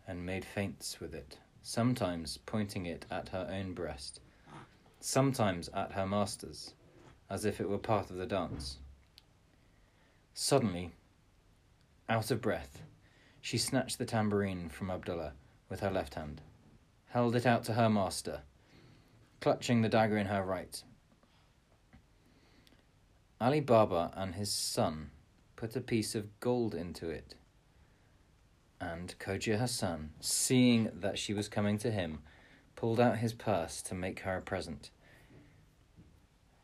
and 0.09 0.25
made 0.25 0.47
feints 0.47 0.99
with 0.99 1.15
it, 1.15 1.37
sometimes 1.67 2.37
pointing 2.45 2.85
it 2.85 3.07
at 3.11 3.31
her 3.31 3.49
own 3.51 3.73
breast, 3.73 4.21
sometimes 5.01 5.71
at 5.71 5.93
her 5.93 6.07
master's, 6.07 6.75
as 7.31 7.47
if 7.47 7.59
it 7.59 7.69
were 7.69 7.79
part 7.79 8.11
of 8.11 8.17
the 8.17 8.27
dance. 8.27 8.77
Suddenly, 10.35 10.93
out 12.07 12.31
of 12.31 12.43
breath, 12.43 12.83
she 13.41 13.57
snatched 13.57 13.99
the 13.99 14.05
tambourine 14.05 14.69
from 14.69 14.91
Abdullah 14.91 15.33
with 15.71 15.81
her 15.81 15.91
left 15.91 16.17
hand, 16.17 16.43
held 17.07 17.35
it 17.35 17.47
out 17.47 17.65
to 17.65 17.73
her 17.73 17.89
master, 17.89 18.43
clutching 19.41 19.81
the 19.81 19.89
dagger 19.89 20.19
in 20.19 20.27
her 20.27 20.45
right. 20.45 20.83
Ali 23.41 23.61
Baba 23.61 24.13
and 24.15 24.35
his 24.35 24.53
son 24.53 25.11
put 25.57 25.77
a 25.77 25.81
piece 25.81 26.15
of 26.15 26.39
gold 26.41 26.75
into 26.75 27.09
it 27.09 27.37
and 28.93 29.15
Cogia 29.19 29.59
Hassan, 29.59 30.11
seeing 30.21 30.91
that 30.95 31.19
she 31.19 31.33
was 31.33 31.49
coming 31.49 31.79
to 31.79 31.91
him, 31.91 32.21
pulled 32.77 33.01
out 33.01 33.19
his 33.19 33.33
purse 33.33 33.81
to 33.83 33.95
make 33.95 34.21
her 34.21 34.37
a 34.37 34.43
present. 34.43 34.91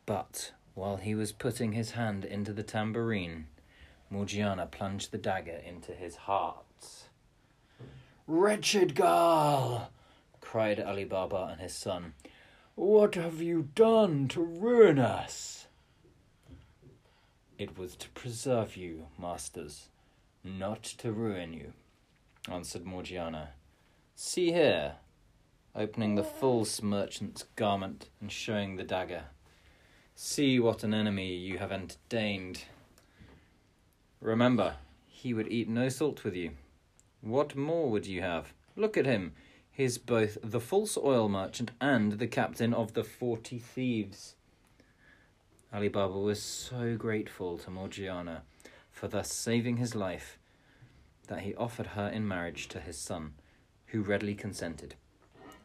But 0.05 0.51
while 0.75 0.97
he 0.97 1.15
was 1.15 1.31
putting 1.31 1.71
his 1.71 1.91
hand 1.91 2.23
into 2.23 2.53
the 2.53 2.63
tambourine, 2.63 3.47
Morgiana 4.09 4.67
plunged 4.67 5.11
the 5.11 5.17
dagger 5.17 5.59
into 5.65 5.93
his 5.93 6.15
heart. 6.15 6.65
Wretched 8.27 8.95
girl! 8.95 9.91
cried 10.41 10.79
Ali 10.79 11.05
Baba 11.05 11.49
and 11.51 11.61
his 11.61 11.73
son. 11.73 12.13
What 12.75 13.15
have 13.15 13.41
you 13.41 13.69
done 13.73 14.27
to 14.29 14.41
ruin 14.41 14.99
us? 14.99 15.67
It 17.57 17.77
was 17.77 17.95
to 17.97 18.09
preserve 18.09 18.75
you, 18.75 19.07
masters, 19.19 19.87
not 20.43 20.83
to 20.83 21.11
ruin 21.11 21.53
you 21.53 21.73
answered 22.49 22.85
Morgiana. 22.85 23.49
See 24.15 24.51
here, 24.51 24.95
opening 25.75 26.15
the 26.15 26.23
false 26.23 26.81
merchant's 26.81 27.43
garment 27.55 28.09
and 28.19 28.31
showing 28.31 28.75
the 28.75 28.83
dagger. 28.83 29.25
See 30.15 30.59
what 30.59 30.83
an 30.83 30.93
enemy 30.93 31.35
you 31.35 31.57
have 31.57 31.71
entertained. 31.71 32.63
Remember, 34.19 34.75
he 35.07 35.33
would 35.33 35.51
eat 35.51 35.69
no 35.69 35.89
salt 35.89 36.23
with 36.23 36.35
you. 36.35 36.51
What 37.21 37.55
more 37.55 37.89
would 37.89 38.07
you 38.07 38.21
have? 38.21 38.53
Look 38.75 38.97
at 38.97 39.05
him. 39.05 39.33
He 39.71 39.83
is 39.83 39.97
both 39.97 40.37
the 40.43 40.59
false 40.59 40.97
oil 40.97 41.29
merchant 41.29 41.71
and 41.79 42.13
the 42.13 42.27
captain 42.27 42.73
of 42.73 42.93
the 42.93 43.03
forty 43.03 43.59
thieves. 43.59 44.35
Ali 45.73 45.87
Baba 45.87 46.17
was 46.17 46.41
so 46.41 46.95
grateful 46.97 47.57
to 47.59 47.71
Morgiana 47.71 48.43
for 48.91 49.07
thus 49.07 49.33
saving 49.33 49.77
his 49.77 49.95
life 49.95 50.37
that 51.31 51.43
he 51.43 51.55
offered 51.55 51.87
her 51.87 52.09
in 52.09 52.27
marriage 52.27 52.67
to 52.67 52.81
his 52.81 52.97
son, 52.97 53.33
who 53.85 54.01
readily 54.01 54.35
consented, 54.35 54.95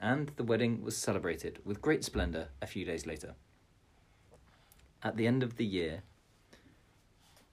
and 0.01 0.31
the 0.37 0.45
wedding 0.45 0.81
was 0.81 0.97
celebrated 0.97 1.59
with 1.65 1.83
great 1.83 2.05
splendour 2.05 2.47
a 2.63 2.67
few 2.69 2.85
days 2.85 3.05
later. 3.05 3.35
At 5.03 5.17
the 5.17 5.27
end 5.27 5.43
of 5.43 5.57
the 5.57 5.65
year, 5.65 6.05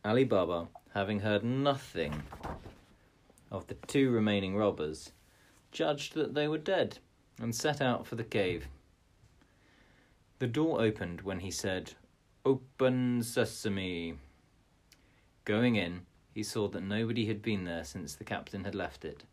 Ali 0.06 0.26
Baba, 0.26 0.68
having 0.94 1.22
heard 1.22 1.44
nothing 1.44 2.22
of 3.50 3.66
the 3.66 3.74
two 3.88 4.12
remaining 4.12 4.56
robbers, 4.56 5.12
judged 5.72 6.14
that 6.14 6.36
they 6.36 6.48
were 6.48 6.60
dead 6.60 7.00
and 7.40 7.56
set 7.56 7.82
out 7.82 8.06
for 8.06 8.14
the 8.14 8.24
cave. 8.24 8.68
The 10.38 10.46
door 10.46 10.80
opened 10.82 11.22
when 11.22 11.40
he 11.40 11.50
said, 11.50 11.94
Open 12.46 13.24
sesame. 13.24 14.20
Going 15.46 15.78
in, 15.78 16.06
he 16.34 16.44
saw 16.44 16.68
that 16.70 16.84
nobody 16.84 17.28
had 17.28 17.42
been 17.42 17.64
there 17.64 17.84
since 17.84 18.16
the 18.16 18.24
captain 18.24 18.64
had 18.64 18.76
left 18.76 19.06
it. 19.06 19.24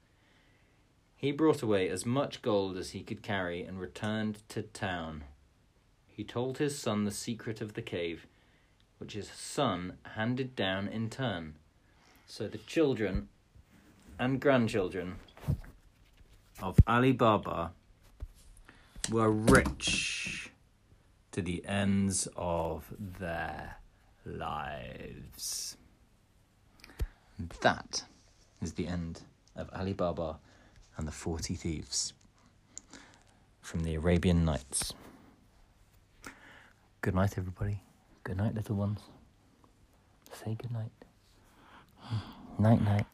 He 1.16 1.32
brought 1.32 1.62
away 1.62 1.88
as 1.88 2.06
much 2.06 2.42
gold 2.42 2.76
as 2.76 2.90
he 2.90 3.02
could 3.02 3.22
carry 3.22 3.62
and 3.62 3.80
returned 3.80 4.38
to 4.50 4.62
town. 4.62 5.24
He 6.08 6.24
told 6.24 6.58
his 6.58 6.78
son 6.78 7.04
the 7.04 7.10
secret 7.10 7.60
of 7.60 7.74
the 7.74 7.82
cave, 7.82 8.26
which 8.98 9.14
his 9.14 9.28
son 9.28 9.94
handed 10.14 10.54
down 10.54 10.88
in 10.88 11.08
turn. 11.08 11.54
So 12.26 12.48
the 12.48 12.58
children 12.58 13.28
and 14.18 14.40
grandchildren 14.40 15.16
of 16.62 16.78
Ali 16.86 17.12
Baba 17.12 17.72
were 19.10 19.30
rich 19.30 20.50
to 21.32 21.40
the 21.40 21.64
ends 21.66 22.28
of 22.36 22.92
their 22.98 23.76
lives. 24.24 25.76
That 27.62 28.05
is 28.61 28.74
the 28.74 28.87
end 28.87 29.22
of 29.57 29.70
Alibaba 29.70 30.38
and 30.96 31.09
the 31.09 31.12
Forty 31.12 31.55
Thieves 31.55 32.12
from 33.62 33.83
the 33.83 33.94
Arabian 33.94 34.44
Nights. 34.44 34.92
Good 37.00 37.14
night, 37.14 37.38
everybody. 37.38 37.81
Good 38.24 38.37
night, 38.37 38.55
little 38.55 38.76
ones. 38.76 39.00
Say 40.33 40.55
good 40.55 40.70
night. 40.70 40.92
Night, 42.59 42.83
night. 42.83 43.07